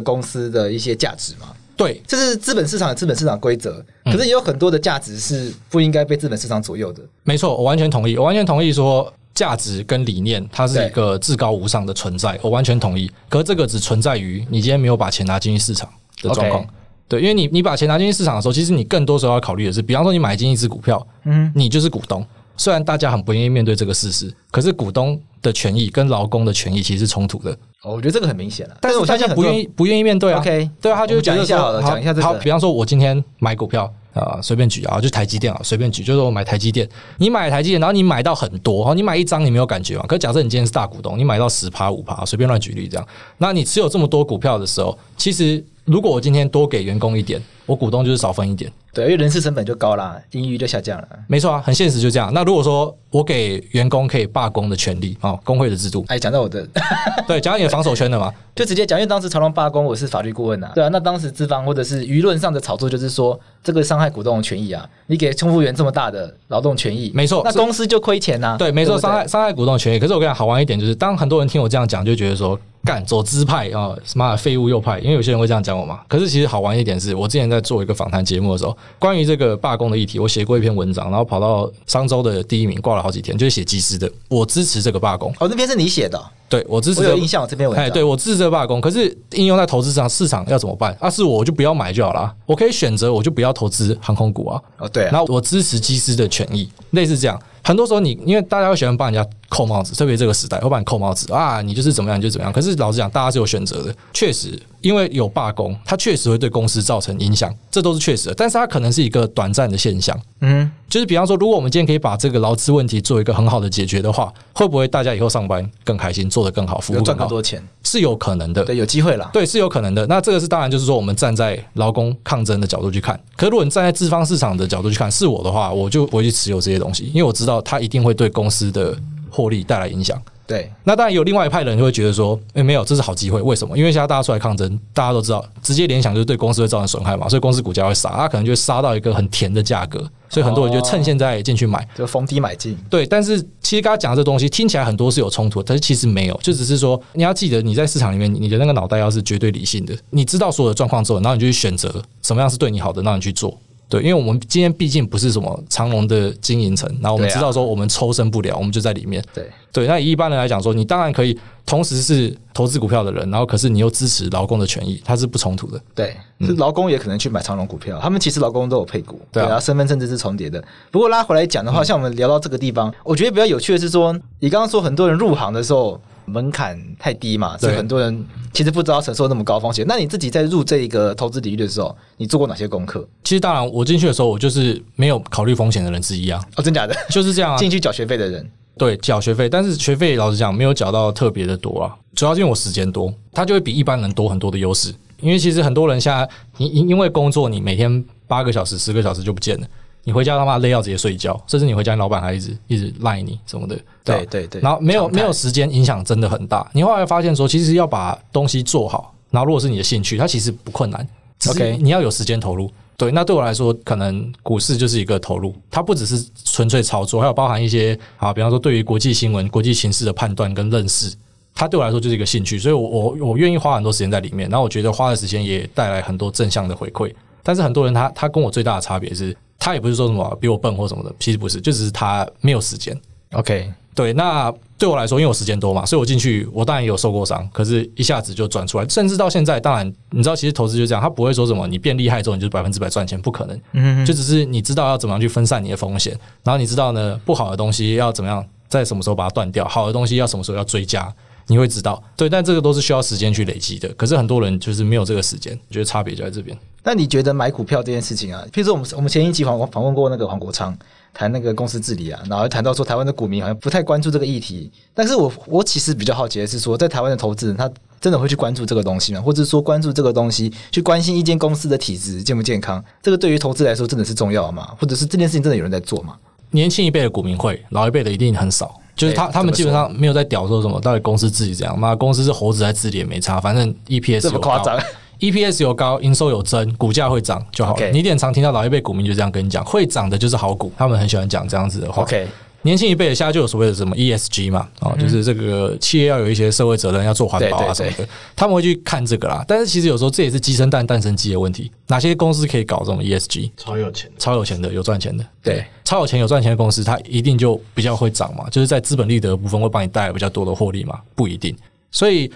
[0.00, 1.48] 公司的一些价值吗？
[1.76, 7.02] 对，这是资本市场的资本市场规则，可是也有很多的价值是不应该被资本市场左右的。
[7.24, 9.12] 没错，我完全同意，我完全同意说。
[9.32, 13.10] 价值跟理念，它是一个至高无上的存在，我完全同意。
[13.28, 15.88] 可是这个只存在于你今天没有把钱拿进去市场
[16.22, 16.66] 的状况。
[17.08, 22.24] 对，因为你你把钱拿进去市场的时候，其实你更多时候要考虑的是，比方说你买进一只股票，嗯，你就是股东。
[22.56, 27.50] 虽然大家很不愿意面对这个事实，可是股东的权益跟劳工的权益其实是冲突的。
[27.82, 28.76] 哦，我觉得这个很明显了。
[28.80, 30.38] 但是我相信不愿意不愿意面对啊。
[30.38, 32.22] OK，对啊，他就讲一下好了，讲一下这个。
[32.22, 33.92] 好，比方说我今天买股票。
[34.12, 36.86] 啊，随便举啊，就台积电啊，随便举，就是我买台积电，
[37.18, 40.04] 你买台积电，然后你买到很多，哈，你买一张你没有感觉嘛？
[40.08, 43.06] 可假设你今天是大股东，你买到十趴五趴，随便乱举例这样，
[43.38, 48.68] 那你持有这么多股票的时候，其实如果我今天多给员工一点，我股东就是少分一点。
[48.92, 51.06] 对，因为人事成本就高了，盈余就下降了。
[51.28, 52.28] 没错啊，很现实就这样。
[52.34, 56.66] 那如果说我给员工可以罢工的权利啊，工会的制度，哎，讲到我的，
[57.28, 70.00] 对，讲到你的防守圈的嘛， 就直接讲，因为当时长荣罢工，我是法律顾问啊，对啊，那当时资方或者是舆论上的炒作就是说，这个伤害股东的权益啊，你给空服员这么大的劳动权益，没错，那公司就亏钱呐、啊，对，没错，伤害伤害股东的权益。
[70.00, 72.58] 可是我跟你讲，好玩一点就是，当很多人听我这样讲，就觉得说。
[72.82, 74.98] 干走资派啊，什么废物右派？
[75.00, 76.00] 因为有些人会这样讲我嘛。
[76.08, 84.10] 可是其实好玩一点是，我之前在做一个访谈节目的时候，关于这个罢工的议题，我写过一篇文章，然后跑到商周的第一名，挂了好几天，就是写技师的。
[84.28, 85.32] 我支持这个罢工。
[85.40, 86.22] 哦，那篇是你写的？
[86.50, 87.86] 对，我支持、有印象，这篇文章。
[87.86, 88.80] 哎，对我支持这个罢工。
[88.80, 90.94] 可是应用在投资上，市场要怎么办？
[91.00, 92.34] 啊，是我就不要买就好了。
[92.44, 94.60] 我可以选择，我就不要投资航空股啊。
[94.78, 95.04] 哦，对。
[95.04, 97.40] 然后我支持机师的权益，类似这样。
[97.62, 102.52] 很多时候，你因为大家会喜欢帮人家扣帽子，特别这个时代会帮你扣帽子啊，你就是怎么样就怎么样。
[102.52, 108.34] 可是老实讲，大家是有选择的，确实，因为有罢工，它确实会对公司造成影响，这都是确实的。
[108.34, 120.06] 但是它可能是一个短暂的现象，嗯，就是比方说，如果我们今天可以把这个劳资问题做一个很好的解决的话，会不会大家以后上班更开心，做得更好，服务更，赚更多钱，是有可能的，对，有机会啦，对，是有可能的。
[120.06, 123.18] 那这个是当然，就是说我们站在劳工抗争的角度去看。
[123.36, 128.96] 可是如果你站在资方市场的角度去看，是我的话，我就不会去持有这些东西，因为我知道它一定会对公司的
[129.30, 130.20] 获利带来影响。
[130.46, 133.40] 对，那当然有另外一派的人就会觉得说，诶、欸，没有，这是好机会。
[133.40, 133.78] 为什么？
[133.78, 142.76] 因为现在大家出来抗争，大家都知道，直接联想就是对公司会造成损害嘛，所以公司股价会杀，它可能就会杀到一个很甜的价格，所以很多人就趁现在进去买，就逢低买进。
[142.90, 153.56] 对，但是其实刚刚讲的这东西听起来很多是有冲突，但是其实没有，就只是说你要记得你在市场里面，你的那个脑袋要是绝对理性的，你知道所有的状况之后，然后你就去选择什么样是对你好的，让你去做。
[153.90, 159.22] 对，因为我们今天毕竟不是什么长隆的经营层，然后我们知道说我们抽身不了，我们就在里面。
[159.34, 165.80] 对对，那一般人来讲说，你当然可以同时是投资股票的人，然后可是你又支持劳工的权益，它是不冲突的。
[165.94, 170.62] 对，是劳工也可能去买长隆股票，他们其实劳工都有配股，对啊，身份甚至是重叠的。
[170.90, 176.00] 不过拉回来讲的话，像我们聊到这个地方，我觉得比较有趣的是说，你刚刚说很多人入行的时候。
[176.24, 179.84] 门槛太低嘛，所以很多人其实不知道承受那么高风险。
[179.86, 183.06] 那你自己在入这一个投资领域的时候，你做过哪些功课？
[183.24, 186.42] 其实当然，我进去的时候，我就是没有考虑风险的人之一啊。
[186.56, 186.94] 哦，真假的？
[187.08, 187.58] 就是这样啊。
[187.58, 191.96] 进去缴学费的人，对，缴学费，但是学费老实讲没有缴到特别的多啊。
[192.14, 194.94] 主要是因为我时间多，他就会比一般人多很多的优势。
[195.20, 199.66] 因为其实很多人现在，因因因为工作，你每天八个小时、十个小时就不见了。
[200.04, 204.60] 你回家他妈累要直接睡觉，甚至你回家，你老板还一直一直赖你什么的，对对对，对。
[204.60, 206.68] 然后没有没有时间，影响真的很大。
[206.72, 211.06] 你后来发现说，其实要把东西做好，然后如果是你的兴趣，它其实不困难。
[211.48, 212.70] OK，你要有时间投入。
[212.96, 221.10] 对，那对我来说，可能股市就是一个投入，它不只是纯粹操作，还有包含一些啊，比方说对于国际新闻、国际形势的判断跟认识，
[221.54, 224.50] 它对我来说就是一个兴趣，所以我我我愿意花很多时间在里面。
[224.50, 227.10] 然后我觉得花的时间也带来很多正向的回馈。
[227.42, 233.00] 但是很多人他他跟我最大的差别是，他也不是说什么比我笨或什么的，其实不是，就只是他没有时间。
[233.34, 233.72] OK。
[233.92, 251.12] 对，那对我来说，因为我时间多嘛，所以我进去，我当然也有受过伤，可是一下子就转出来，甚至到现在，当然你知道，其实投资就这样，他不会说什么你变厉害之后你就百分之百赚钱，不可能，嗯，就只是你知道要怎么样去分散你的风险，然后你知道呢，不好的东西要怎么样在什么时候把它断掉，好的东西要什么时候要追加，
[251.46, 256.56] 你会知道，对，但这个都是需要时间去累积的，可是很多人就是没有这个时间，我觉得差别就在这边。
[256.82, 260.76] 那你觉得买股票这件事情啊，譬如说我们我们前一期访访问过那个黄国昌。
[261.12, 267.68] 谈那个公司治理啊，然后谈到说台湾的股民好像不太关注这个议题，但是我我其实比较好奇的是说，在台湾的投资人他
[268.00, 269.20] 真的会去关注这个东西吗？
[269.20, 272.82] 或者说关注这个东西，去关心一间公司的体质健不健康？
[273.02, 274.68] 这个对于投资来说真的是重要吗？
[274.78, 276.14] 或者是这件事情真的有人在做吗？
[276.52, 281.78] 年轻一辈的股民会，老一辈的一定很少，就是他他们基本上没有在屌说什么，到底公司自己怎样？
[281.78, 284.78] 妈，公司是猴子在治理也没差，反正 EPS 这么夸张。
[285.20, 292.02] EPS 有高，营收有增，股价会涨就好.你一点常听到老一辈股民就这样跟你讲，会涨的就是好股，他们很喜欢讲这样子的话。
[292.02, 292.26] OK，
[292.62, 299.44] 年轻一辈的现在就有所谓的什么 ESG 嘛，哦、嗯，就是这个企业要有一些社会责任，要做环保啊什么的，他们会去看这个啦。
[299.48, 301.70] 但是其实有时候这也是鸡生蛋，蛋生鸡的问题。
[301.88, 303.50] 哪些公司可以搞这种 ESG？
[303.56, 311.56] 超有钱，超有钱的，有赚钱的，对，超有钱有赚钱的公司，它一定就比较会涨嘛，就是在资本利得的部分会帮你带来比较多的获利嘛，不一定，
[311.90, 312.30] 所以。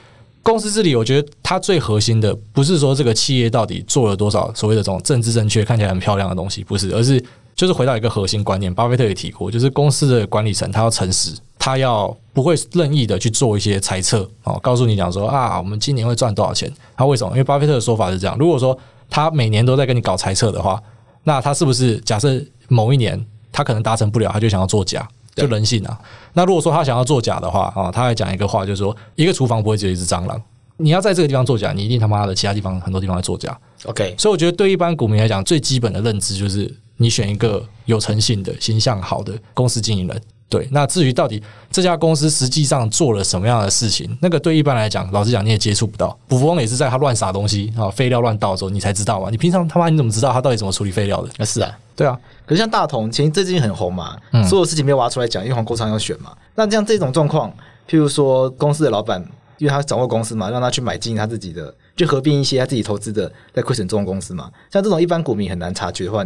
[0.46, 7.18] 公司治理，我觉得它最核心的不是说这个企业到底做了多少所谓的这种政治正确、看起来很漂亮的东西，不是，而是
[7.54, 8.72] 就是回到一个核心观念。
[8.72, 16.72] 巴菲特也提过，就是公司的管理层他要诚实，他要不会任意的去做一些猜测哦，告诉你讲说啊，我们今年会赚多少钱？
[16.96, 17.30] 他为什么？
[17.32, 18.76] 因为巴菲特的说法是这样：如果说
[19.08, 20.82] 他每年都在跟你搞猜测的话，
[21.22, 25.08] 那他是不是假设某一年他可能达成不了，他就想要作假？
[25.36, 25.98] 就人性啊！
[26.34, 30.40] 那如果说他想要作假的话啊，他还讲一个话，就是说一个厨房不会只有一只蟑螂。
[30.76, 33.58] 你要在这个地方作假，你一定他妈的其他地方很多地方在作假。
[33.86, 40.20] OK，所以我觉得对一般股民来讲，最基本的认知就是你选一个有诚信的、形象好的公司经营人。
[40.46, 46.16] 对，那至于到底这家公司实际上做了什么样的事情，那个对一般来讲，老实讲你也接触不到。
[46.28, 49.30] 捕风也是在他乱撒东西啊，废料乱倒的时候，你才知道嘛。
[49.30, 51.30] 你平常他妈你怎么知道他到底怎么处理废料的？
[51.38, 52.16] 那，是啊，对啊。
[52.46, 54.16] 可是像大同，其实最近很红嘛，
[54.48, 56.32] 所有事情没有挖出来讲，因为黄国昌要选嘛。
[56.54, 57.50] 那像这种状况，
[57.88, 59.20] 譬如说公司的老板，
[59.58, 64.48] 因为他掌握公司嘛，让他去买进他自己的，就合并一些他自己投资的在亏损中的公司嘛。
[64.70, 66.24] 像这种一般股民很难察觉的话，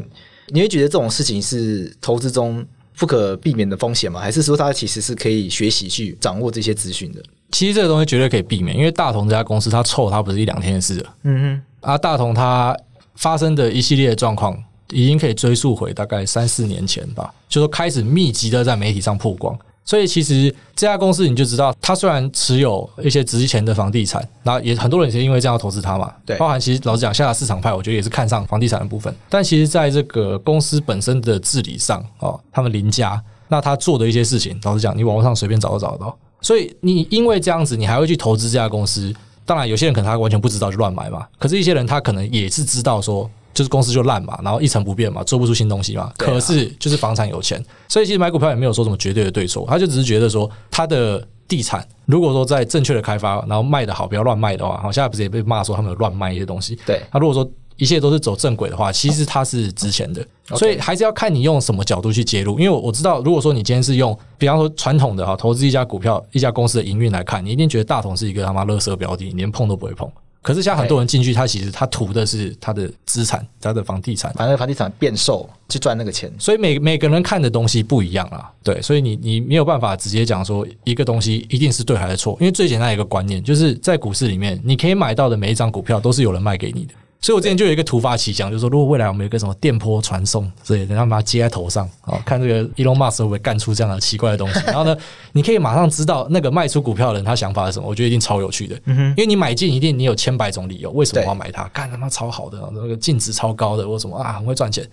[0.49, 2.65] 你会觉得这种事情是投资中
[2.97, 4.21] 不可避免的风险吗？
[4.21, 7.23] 还是说他其实是可以学习去掌握这些资讯的？
[7.51, 11.15] 其实这个东西绝对可以避免，因为大同这家公司它臭，它不是一两天的事了。
[11.23, 12.77] 嗯哼，啊，大同它
[13.15, 14.57] 发生的一系列的状况，
[14.91, 19.59] 已经可以追溯回大概三四年前吧，就说开始密集的在媒体上曝光。
[19.89, 26.13] 所以其实这家公司你就知道，它虽然持有一些值钱的房地产，那也很多人也是因为这样投资它嘛。
[26.27, 29.11] 对，包含其实老实讲，现在市场派我觉得也是看上房地产的部分。
[29.31, 36.15] 但其实在这个公司本身的治理上，哦，他们林家，那他做的一些事情，老实讲，你网络上随便找都找得到。
[36.43, 39.11] 所以你因为这样子，你还会去投资这家公司？
[39.47, 41.27] 当然，有些人可能他完全不知道就乱买嘛。
[41.39, 43.31] 可是，一些人他可能也是知道说。
[43.59, 46.13] 就是公司就烂嘛，然后一成不变嘛，做不出新东西嘛。
[46.17, 56.79] 可是就是房产有钱，所以其实买股票也没有说什么绝对的对错，他就只是觉得说他的地产如果说在正确的开发，然后卖的好，不要乱卖的话，好，现在不是也被骂说他们有乱卖一些东西。
[56.87, 60.25] 对，他如果说一切都是走正轨的话，其实它是值钱的。
[60.57, 70.09] 所以还是要看你用什么角度去介入，因为我我知道，如果说你今天是用，比方说传统的哈投资一家股票、一家公司的营运来看，你一定觉得大同是一个他妈垃圾标的，你连碰都不会碰。
[70.41, 76.33] 可是，像很多人进去，他其实他图的是他的资产，他的房地产，把那个房地产变售去赚那个钱。
[76.39, 86.95] 所以每每个人看的东西不一样啊，对，所以你你没有办法直接讲说一个东西一定是对还是错，因为最简单一个观念就是在股市里面，你可以买到的每一张股票都是有人卖给你的。
[87.21, 94.61] 所以我之前就有一个突发奇想，就是说，如果未来我们有一个什么电波传送，所以等他把它接在头上，啊，看这个 Elon Musk 会不会干出这样的奇怪的东西。
[94.67, 94.97] 然后呢，
[95.33, 98.81] 你可以马上知道那个卖出股票的人他想法是什么，我觉得一定超有趣的。
[98.87, 101.65] 因为你买进一定你有千百种理由，为什么我要买它？
[101.69, 104.89] 干他妈超好的，那个净值超高的，或什么啊，很会赚钱。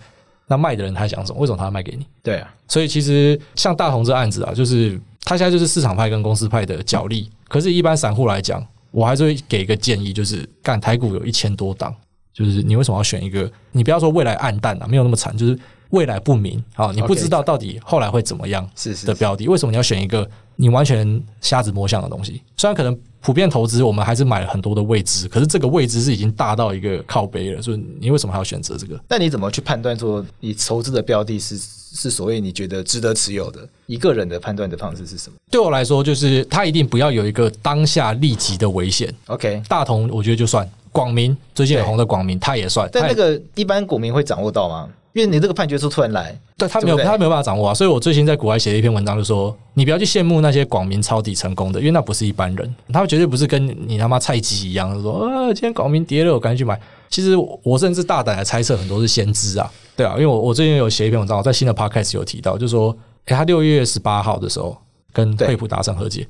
[0.48, 1.38] 那卖的人他想什么？
[1.40, 2.04] 为什么他要卖给你？
[2.24, 2.52] 对啊。
[2.66, 7.30] 所以其实像大同这案子啊，就是他现在就是市场派跟公司派的角力。
[7.48, 11.94] 可是，一般散户来讲，我还是会给一个建议，就是干台股有一千多档。
[12.36, 13.50] 就是你为什么要选一个？
[13.72, 15.34] 你不要说未来暗淡啊，没有那么惨。
[15.34, 15.58] 就是
[15.90, 22.42] 未来不明啊，你不知道到底后来会怎么样是是的标的，为什么你要选一个你完全瞎子摸象的东西？
[22.58, 29.00] 虽然可能普遍投资我们还是买了很多的未知，可是这个未知是已经大到一个靠背了，所以你为什么还要选择这个？
[29.08, 33.66] 那你怎么去判断说你投资的标的是是所谓你觉得值得持有的？
[33.86, 35.36] 一个人的判断的方式是什么？
[35.50, 39.14] 对我来说，就是他一定不要有一个当下立即的危险。
[39.28, 40.68] OK，大同我觉得就算。
[40.96, 44.88] 广明最近很红的广明，他也算，但那个一般股民会掌握到吗？
[45.12, 47.74] 因为你这个判决书突然来，对他没有，他没有办法掌握啊。
[47.74, 56.80] 所以我最近在国外写了一篇文章，就说你不要去羡慕那些广明抄底成功的，因为那不是一般人，他们绝对不是跟你他妈菜鸡一样，就说啊，今天广明跌了，我赶紧去买。
[57.10, 62.90] 其实我甚至大胆的猜测，很多是先知啊，对啊，因为我我最近有写一篇文章，我在新的 podcast 有提到，就说，
[63.26, 64.76] 诶、欸，他六月十八号的时候
[65.12, 66.26] 跟惠普达成和解，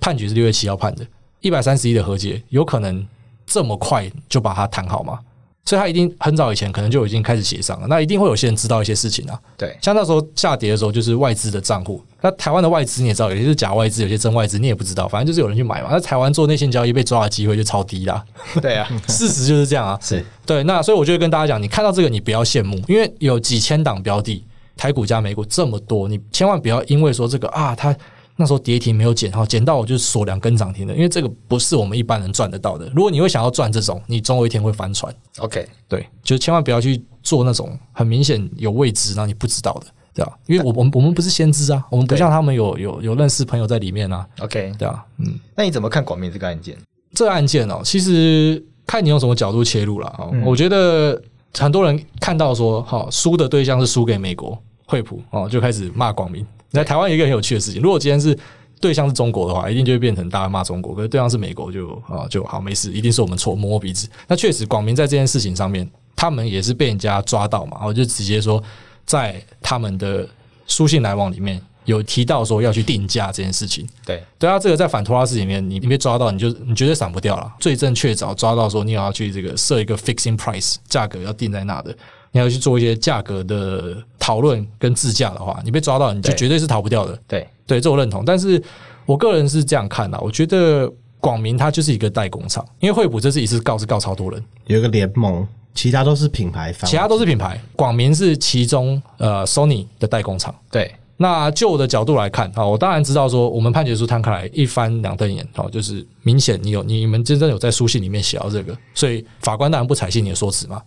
[0.00, 1.06] 判决是六月七号判的，
[1.40, 3.06] 一百三十一的和解，有可能。
[3.46, 5.18] 这么快就把它谈好吗？
[5.64, 7.86] 所以他一定很早以前可能就已经开始协商了。
[7.86, 9.38] 那一定会有些人知道一些事情啊。
[9.56, 12.02] 对，像那时候下跌的时候，就是外资的账户。
[12.20, 15.06] 那台湾的外资你也知道，有些是假外资，有些真外资，你也不知道。
[15.06, 15.88] 反正就是有人去买嘛。
[15.92, 18.24] 那台湾做内线交易被抓的机会就超低啦。
[18.60, 19.96] 对啊，事实就是这样啊。
[20.02, 20.64] 是对。
[20.64, 24.44] 那所以我就会跟大家讲，你看到这个，你不要羡慕，因为有几千档标的，
[24.76, 27.96] 台股加美股这么多，你千万不要因为说这个啊，它。
[28.36, 32.90] 那时候跌停没有减，哈，减到我就锁两根涨停的，因为这个不是我们一般人赚得到的。
[32.94, 35.14] 如果你会想要赚这种，你总有一天会翻船。
[35.38, 40.38] OK，对，就千万不要去做那种很明显有未知，然后你不知道的，对吧？
[40.46, 44.26] 因为我我们我们不是先知啊，我们不像他们有有有认识朋友在里面啊。
[44.40, 46.76] OK，对啊，嗯，那你怎么看广明这个案件？
[47.14, 50.30] 这个案件哦，其实看你用什么角度切入了。
[50.32, 51.20] 嗯，我觉得
[51.58, 56.46] 很多人看到说，哈输的对象是输给美国惠普哦，就开始骂广明。
[56.72, 58.36] 在台湾有一个很有趣的事情，如果今天是
[58.80, 64.08] 对象是中国的话，一定就会变成大家骂中国；可是对象是美国就，就啊就好没事，一定是我们错，摸摸鼻子。
[64.26, 68.62] 那确实，广明在这件事情上面，他们也是被人家抓到嘛，我就直接说，
[69.06, 70.28] 在他们的
[70.66, 73.86] 书信来往里面有提到说要去定价这件事情。
[74.04, 77.52] 对，对啊，这个在反托拉斯里面，你你被抓到，你就你绝对闪不掉了。
[77.60, 81.96] 罪证确凿，抓到说你要去这个设一个 fixing price，价格要定在那的。
[82.32, 87.18] 你要去做一些价格的讨论跟自驾的话，你被抓到，你就绝对是逃不掉的。
[87.28, 88.24] 对对，这我认同。
[88.24, 88.60] 但是
[89.04, 90.90] 我个人是这样看的，我觉得
[91.20, 100.54] 广明它就是一个代工厂，因为惠普这次一次告是告超多人，有一个联盟，其他都是品牌方，其他都是品牌，广明是其中呃 Sony 的代工厂。
[100.70, 110.80] 对，那就我的角度来看啊，我当然知道说我们判决书摊开来一翻两瞪眼，哦，就是明显你有你们真正有在书信里面写到这个，所以法官当然不采信你的说辞嘛。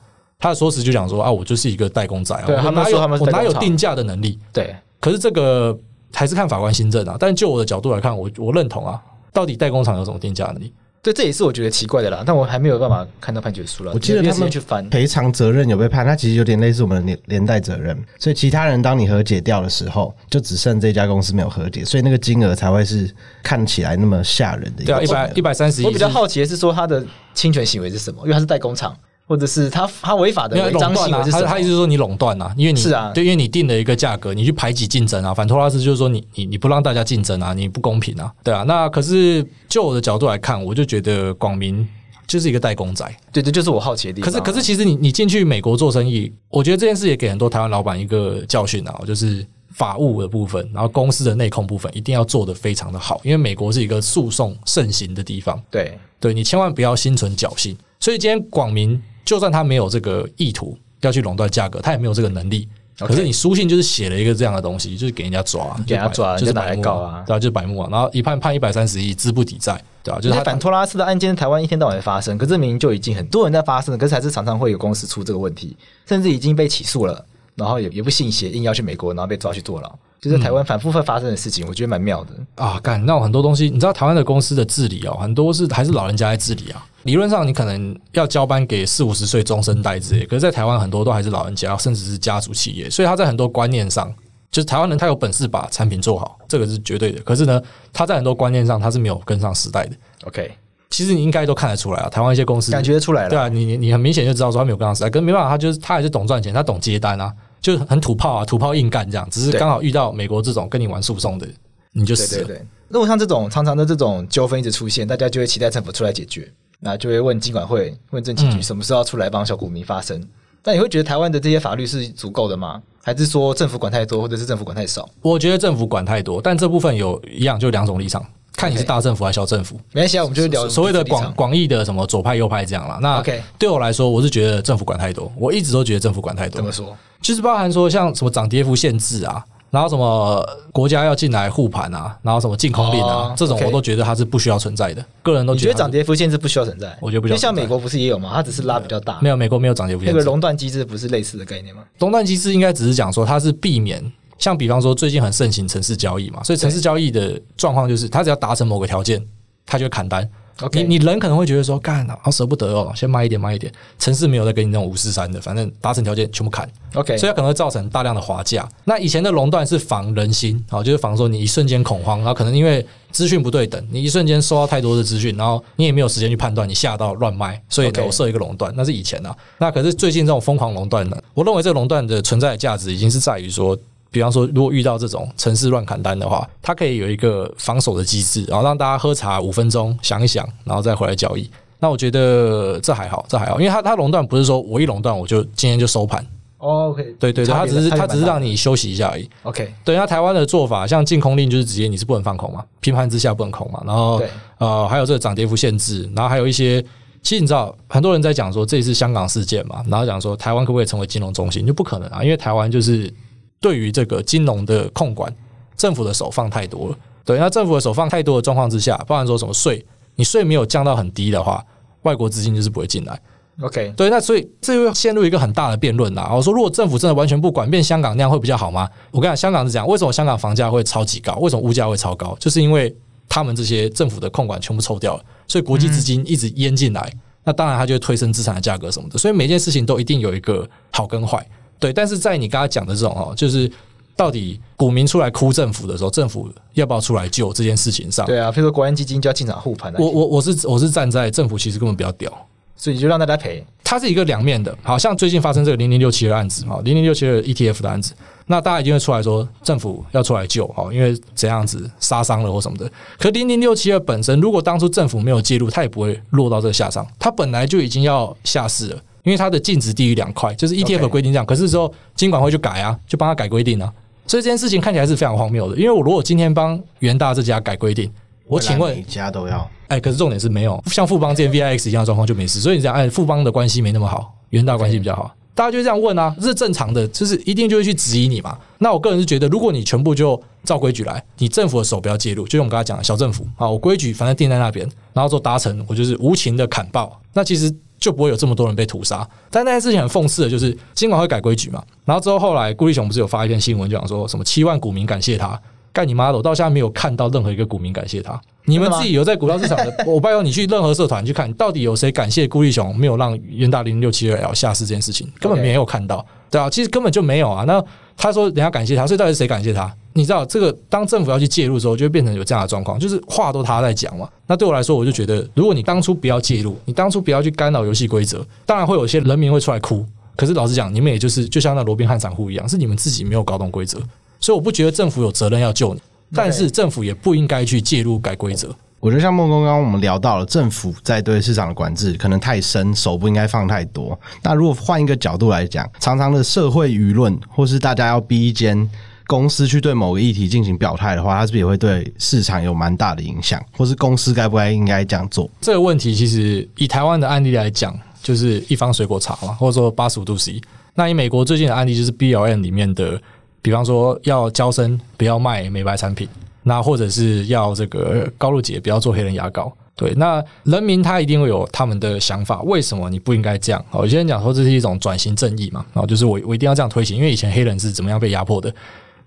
[0.46, 4.38] 他的说辞就讲说啊，我就是一个代工仔啊，我哪有我哪有定价的能力？
[4.54, 5.76] 对，可是这个
[6.14, 7.18] 还是看法官新政啊。
[7.20, 9.02] 但就我的角度来看，我我认同啊。
[9.34, 10.72] 到底代工厂有什么定价能力？
[11.02, 12.22] 对，这也是我觉得奇怪的啦。
[12.24, 13.92] 但我还没有办法看到判决书了。
[13.92, 18.00] 我记得他们去翻赔偿责任有被判，他其实有点类似我们的连连带责任。
[18.20, 24.94] 所以其他人当你和解掉的时候，就只剩这家公司没有和解，所以那个金额才会是看起来那么吓人的一个。
[24.94, 25.86] 对啊，一百一百三十亿。
[25.86, 27.04] 我比较好奇的是说他的
[27.34, 28.22] 侵权行为是什么？
[28.22, 28.96] 因为他是代工厂。
[29.28, 31.46] 或者是他他违法的违章行为是什么？
[31.46, 35.34] 他他意思是说你垄断啊，因为你是啊，对，因为你定了一个价格，你去排挤竞争啊。
[35.34, 38.62] 反托拉斯就是说你你你不让大家竞争啊，你不公平啊，对啊。
[38.64, 41.88] 那可是就我的角度来看，我就觉得广明
[42.28, 44.30] 就是一个代工仔，对对，就是我好奇的地方。
[44.30, 55.60] 可是可是其实你你进去美国做生意，我觉得这件事也给很多台湾老板一个教训啊，就是法务的部分，然后公司的内控部分一定要做得非常的好，因为美国是一个诉讼盛行的地方。
[55.72, 57.76] 对对，你千万不要心存侥幸。
[58.00, 59.02] 所以今天广明。
[59.26, 62.70] 就算他没有这个意图要去垄断价格，他也没有这个能力。
[62.98, 67.90] 可是你书信就是写了一个这样的东西，就是给人家抓，给人家抓，就是白目啊，对啊，就是白目啊。
[67.92, 79.94] 然后一判判一百三十亿，资不抵债，对啊，就是反托拉斯的案件，台湾一天到晚发生，可是明明就已经很多人在发生，可是还是常常会有公司出这个问题，甚至已经被起诉了，然后也也不信邪，硬要去美国，然后被抓去坐牢。
[80.22, 82.80] 就是台湾反复会发生的事情，我觉得蛮妙的啊！
[82.82, 86.84] 干，那很多东西，你知道台湾的公司的治理哦，很多是还是老人家在治理啊。
[87.06, 94.12] 理论上你可能要交班给四五十岁中生代之类，可是，在台湾很多都还是老人家，甚至是家族企业，所以他在很多观念上，
[94.52, 97.22] 就是台湾人他有本事把产品做好，这个是绝对的。
[97.22, 97.62] 可是呢，
[97.94, 99.96] 他在很多观念上他是没有跟上时代的。
[100.26, 100.52] OK，
[100.90, 107.32] 其实你应该都看得出来啊，台湾一些公司感觉出来了，对啊，你你你很明显就知道说他没有跟上时代，可是没办法，他就是他还是懂赚钱，他懂接单啊。
[107.62, 111.48] 就是很土炮啊，土炮硬干这样，只是刚好遇到美国这种跟你玩诉讼的，
[111.94, 112.44] 你就死了。
[112.44, 116.48] 对对对，如果像这种常常的这种纠纷一直出现，大家就会期待政府出来解决，
[116.80, 120.20] 那就会问金管会、问政企局什么时候要出来帮小股民发声。
[120.20, 120.28] 嗯、
[120.62, 122.82] 但你会觉得台湾的这些法律是足够的吗？
[123.04, 125.08] 还是说政府管太多，或者是政府管太少？
[125.22, 128.26] 我觉得政府管太多，但这部分有一样就两种立场。
[128.58, 129.76] 看你是大政府还是小政府。
[129.92, 132.98] 没关系，我们就聊所谓的广广义的什么左派右派这样啦。
[133.02, 133.22] 那
[133.60, 136.56] 对我来说，我是觉得政府管太多，我一直都觉得政府管太多。
[136.56, 136.96] 怎么说？
[137.22, 139.46] 就是包含说像什么涨跌幅限制啊。
[139.76, 140.42] 然后什么
[140.72, 145.06] 国家要进来护盘啊，然后什么禁空令啊，这种我都觉得它是不需要存在的。
[145.22, 147.36] 个人都觉得涨跌幅限制不需要存在，我觉得不需要。
[147.36, 148.32] 就像美国不是也有吗？
[148.34, 149.20] 它只是拉比较大。
[149.20, 150.18] 没有，美国没有涨跌幅限制。
[150.18, 151.84] 那个熔断机制不是类似的概念吗？
[152.00, 154.02] 熔断机制应该只是讲说它是避免，
[154.38, 159.22] 像比方说最近很盛行城市交易嘛，所以城市交易的状况就是它只要达成某个条件，
[159.66, 160.26] 它就会砍单。
[160.72, 163.72] 你你人可能会觉得说，干啊，好舍不得哦，先卖一点，卖一点。
[164.00, 166.70] 城市没有再给你那种五四三的，反正达成条件全部砍。
[166.94, 168.68] OK，所以它可能会造成大量的滑价。
[168.86, 179.36] 那以前的垄断是防人心，好，就是防说你一瞬间恐慌，然后可能因为资讯不对等，你一瞬间收到太多的资讯，然后你也没有时间去判断，你吓到乱卖，所以我设一个垄断，那是以前啊。
[179.58, 183.78] 那可是最近这种疯狂垄断呢，我认为这个垄断的存在的价值已经是在于说。
[184.16, 191.50] 比方说，如果遇到这种城市乱砍单的话，它可以有一个防守的机制，然后让大家喝茶五分钟，想一想，然后再回来交易。
[191.80, 196.26] 那我觉得这还好，这还好，因为它它垄断不是说我一垄断我就今天就收盘。
[196.60, 199.30] OK，对对对，它只是它只是让你休息一下而已。
[199.44, 203.84] OK，对，那台湾的做法，像禁空令就是直接你是不能放空嘛，平盘之下不能空嘛。
[203.86, 204.22] 然后
[204.60, 206.82] 呃，还有这个涨跌幅限制，然后还有一些，
[207.22, 213.14] 其实你知道，很多人在讲说这是香港事件嘛，然后讲说台湾可不可以成为金融中心，就不可能啊，因为台湾就是。
[213.60, 215.34] 对于这个金融的控管，
[215.76, 216.98] 政府的手放太多了。
[217.24, 219.84] 对，那政府的手放太多的状况之下，包含说什么税，
[220.16, 221.66] 你税没有降到很低的话，
[222.04, 223.20] 外国资金就是不会进来。
[223.62, 226.30] OK，对，那所以这又陷入一个很大的辩论啦。
[226.32, 228.88] 我说，如果政府真的完全不管，变香港那样会比较好吗？
[229.12, 231.36] 我跟你讲，香港是这样，为什么香港房价会超级高？
[231.38, 232.36] 为什么物价会超高？
[232.38, 232.94] 就是因为
[233.28, 239.18] 他们这些政府的控管全部抽掉了，所以国际资金一直淹进来，嗯、那当然它就会推升资产的价格什么的。
[239.18, 241.44] 所以每件事情都一定有一个好跟坏。
[241.80, 243.72] 对，但是在你刚才讲的这种哦，就是
[244.16, 248.26] 到底股民出来哭政府的时候，政府要不要出来救这件事情上？
[248.26, 249.94] 对啊，譬如说国安基金就要进场护盘。
[249.98, 252.32] 我我我是我是站在政府其实根本比较屌，
[252.78, 253.66] 所以你就让大家赔。
[253.84, 258.14] 它是一个两面的，好像最近发生这个零零六七的案子，哈，零零六七的 ETF 的案子，
[258.48, 262.92] 那大家一定会出来说政府要出来救，哈，因为怎样子杀伤了或什么的。
[263.20, 268.98] 可零零六七二本身，如果当初政府没有介入，它也不会落到这个下场，它本来就已经要下市了。
[269.26, 271.46] 因为它的净值低于两块，就是 ETF 的规定这样。
[271.46, 273.92] 可是之后金管会去改啊，就帮他改规定啊。
[274.28, 275.76] 所以这件事情看起来是非常荒谬的。
[275.76, 278.10] 因为我如果今天帮元大这家改规定，
[278.48, 279.70] 我请问每家都要？
[279.88, 282.60] 哎，可是重点是没有像富邦这 VIX 一样的状况就没事。
[282.60, 288.58] 所以你讲，哎，富邦的关系没那么好，元大关系比较好.大家就这样问啊，这是正常的，就是一定就会去质疑你嘛。
[288.78, 297.20] 那我个人是觉得，如果你全部就照规矩来，你政府的手不要介入，就像我们刚才讲的小政府啊，我规矩反正定在那边，然后做达成，我就是无情的砍爆。
[297.34, 297.74] 那其实。
[298.06, 299.28] 就不会有这么多人被屠杀。
[299.50, 305.60] 但那件事情很讽刺的，就是金管会改规矩嘛，然后之后后来顾立雄不是有发一篇新闻，就讲说什么七万股民感谢他，
[305.92, 306.38] 干你妈的！
[306.38, 308.40] 我到现在没有看到任何一个股民感谢他。
[308.66, 317.64] 你们自己有在股票市场的，我拜托你去任何社团去看，到底有谁感谢顾立雄没有让元大零六七二 L 下市这件事情，根本没有看到，对啊，其实根本就没有啊。
[317.66, 317.84] 那
[318.16, 319.92] 他说人家感谢他，所以到底是谁感谢他？
[320.18, 324.30] 你知道这个，当政府要去介入的时候，就会变成有这样的状况，就是话都他在讲嘛。
[324.48, 330.06] 那对我来说，我就觉得，如果你当初不要介入，你当初不要去干扰游戏规则，当然会有些人民会出来哭。
[330.38, 334.00] 可是老实讲，你们也就是就像那罗宾汉散户一样，是你们自己没有搞懂规则，
[334.40, 336.02] 所以我不觉得政府有责任要救你，
[336.34, 338.74] 但是政府也不应该去介入改规则。
[339.02, 344.18] 我觉得像孟公刚刚我们聊到了，政府在对市场的管制可能太深，手不应该放太多。
[344.42, 348.90] 那如果换一个角度来讲，常常的社会舆论，或是大家要逼一间。
[349.28, 353.64] 公司去对某个议题进行表态的话，它是不是也会对市场有蛮大的影响？
[353.78, 355.50] 或是公司该不该应该这样做？
[355.62, 360.62] 这个问题其实以台湾的案例来讲，就是一方水果茶嘛，或者说八十五度 C。
[360.94, 363.22] 那以美国最近的案例就是 BLM 里面的，
[363.62, 366.28] 比方说要娇生不要卖美白产品，
[366.64, 369.72] 那或者是要这个高露洁不要做黑人牙膏。
[369.98, 373.86] 对，那人民他一定会有他们的想法，为什么你不应该这样？
[373.94, 378.74] 有些人讲说这是一种转型正义嘛，然后就是我我一定要这样推行，因为以前黑人是怎么样被压迫的。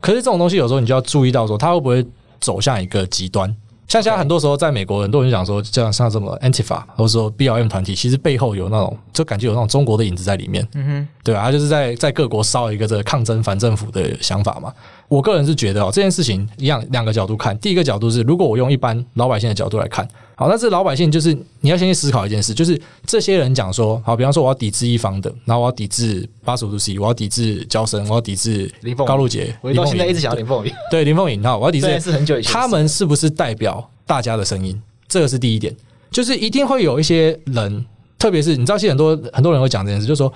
[0.00, 2.06] 可是这种东西有时候你就要注意到说，它会不会
[2.40, 3.54] 走向一个极端？
[3.88, 10.68] 像现在很多时候在美国，很多人讲说，像像什么 Antifa 或者说 BLM 团体，其实背后有那种就感觉有那种中国的影子在里面。
[10.74, 14.70] 嗯哼，对啊，他就是在在各国烧一个这个抗争反政府的想法嘛。
[15.08, 17.56] 我个人是觉得哦，这件事情一样两个角度看。
[17.58, 20.06] 第一个角度是，如果我用一般老百姓的角度来看。
[20.34, 28.70] 好，但是老百姓就是你要先去思考一件事，就是这些人讲说，好，比方说我要抵制一方的，然后我要抵制八十五度 C，我要抵制焦生，我要抵制
[29.04, 29.52] 高露洁。
[29.60, 31.98] 我到现在一直想要林凤颖，对林凤颖，好，我要抵制。
[31.98, 34.80] 是很久以前，他们是不是代表大家的声音？
[35.08, 35.74] 这个是第一点，
[36.12, 37.84] 就是一定会有一些人，
[38.16, 40.32] 特别是你知道，现在很多很多人会讲这件事，就是说，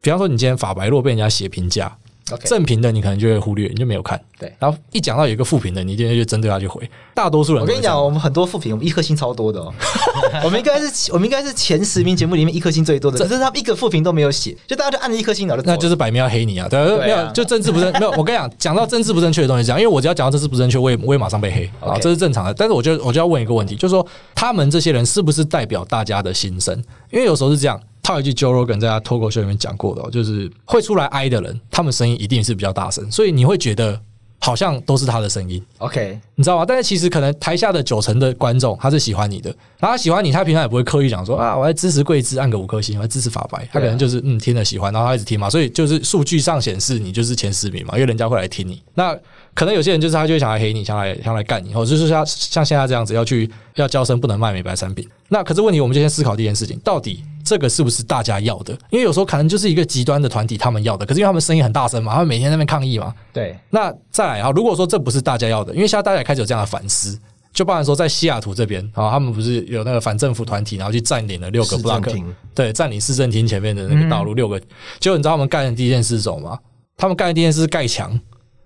[0.00, 1.96] 比方说你今天法白若被人家写评价
[2.44, 4.20] 正评的你可能就会忽略，你就没有看。
[4.38, 6.88] 对，然后一讲到有一个负评的，你一定就针对他去回。
[7.14, 9.72] 大多数人，我跟你讲，我们很多负评，我们一颗星超多的哦。
[10.44, 16.68] 我们应该是我们应该是前十名节目里面一颗星最多的，只是他们一个负评都没有写，就大家就按了一颗星，然后那就是摆明要黑你啊！
[16.68, 18.10] 对，没有就政治不正，没有。
[18.12, 22.52] 我跟你讲，讲到政治不正确的东西，这样，因为我只要讲到政治不正确，我也 我也马上被黑啊，这是正常的。
[22.52, 26.76] 但是我就我就要问一个问题，就是说他们这些人是不是代表大家的心声？
[27.10, 27.80] 因为有时候是这样。
[28.06, 34.00] 套一句 Joe Rogan 在他脱口秀里面讲过的，就是会出来哀的人，他们声音一定是比较大声，所以你会觉得
[34.38, 35.60] 好像都是他的声音。
[35.78, 36.64] OK，你知道吗？
[36.64, 39.50] 但是其实可能台下的九成的观众他是喜欢你的，
[39.80, 43.68] 然后他喜欢你，他平常也不会刻意讲说啊，我来支持贵智，按个五颗星，我来支持法白。
[43.72, 48.80] 他可能就是嗯听了喜欢，然后他一直听嘛，所以就是数据上显示你就是前十名嘛，因为人家会来听你。
[48.94, 49.18] 那
[49.56, 55.08] 可能有些人就是他就会想来黑你，想来想来干你，或者就是像像现在这样子要去要交生不能卖美白产品。
[55.28, 57.24] 那可是问题，我们就先思考第一件事情，到底。
[57.46, 58.72] 这个是不是大家要的？
[58.90, 63.14] 因为有时候可能就是一个极端的团体，他们要的，可是因为他们声音很大声嘛，他们每天在那边抗议嘛。
[63.32, 63.56] 对。
[63.70, 67.16] 那再来啊，如果说这不是大家要的，因为现在大家也开始有这样的反思，
[67.52, 72.12] 就包含说在西雅图这边啊，他们不是有那个反政府团体，然后去占领了六个布拉克，
[72.52, 74.58] 对，占领市政厅前面的那个道路六个。
[74.98, 76.58] 结果你知道他们干的第一件事是什么吗？
[76.96, 78.18] 他们干的第一件事是盖墙，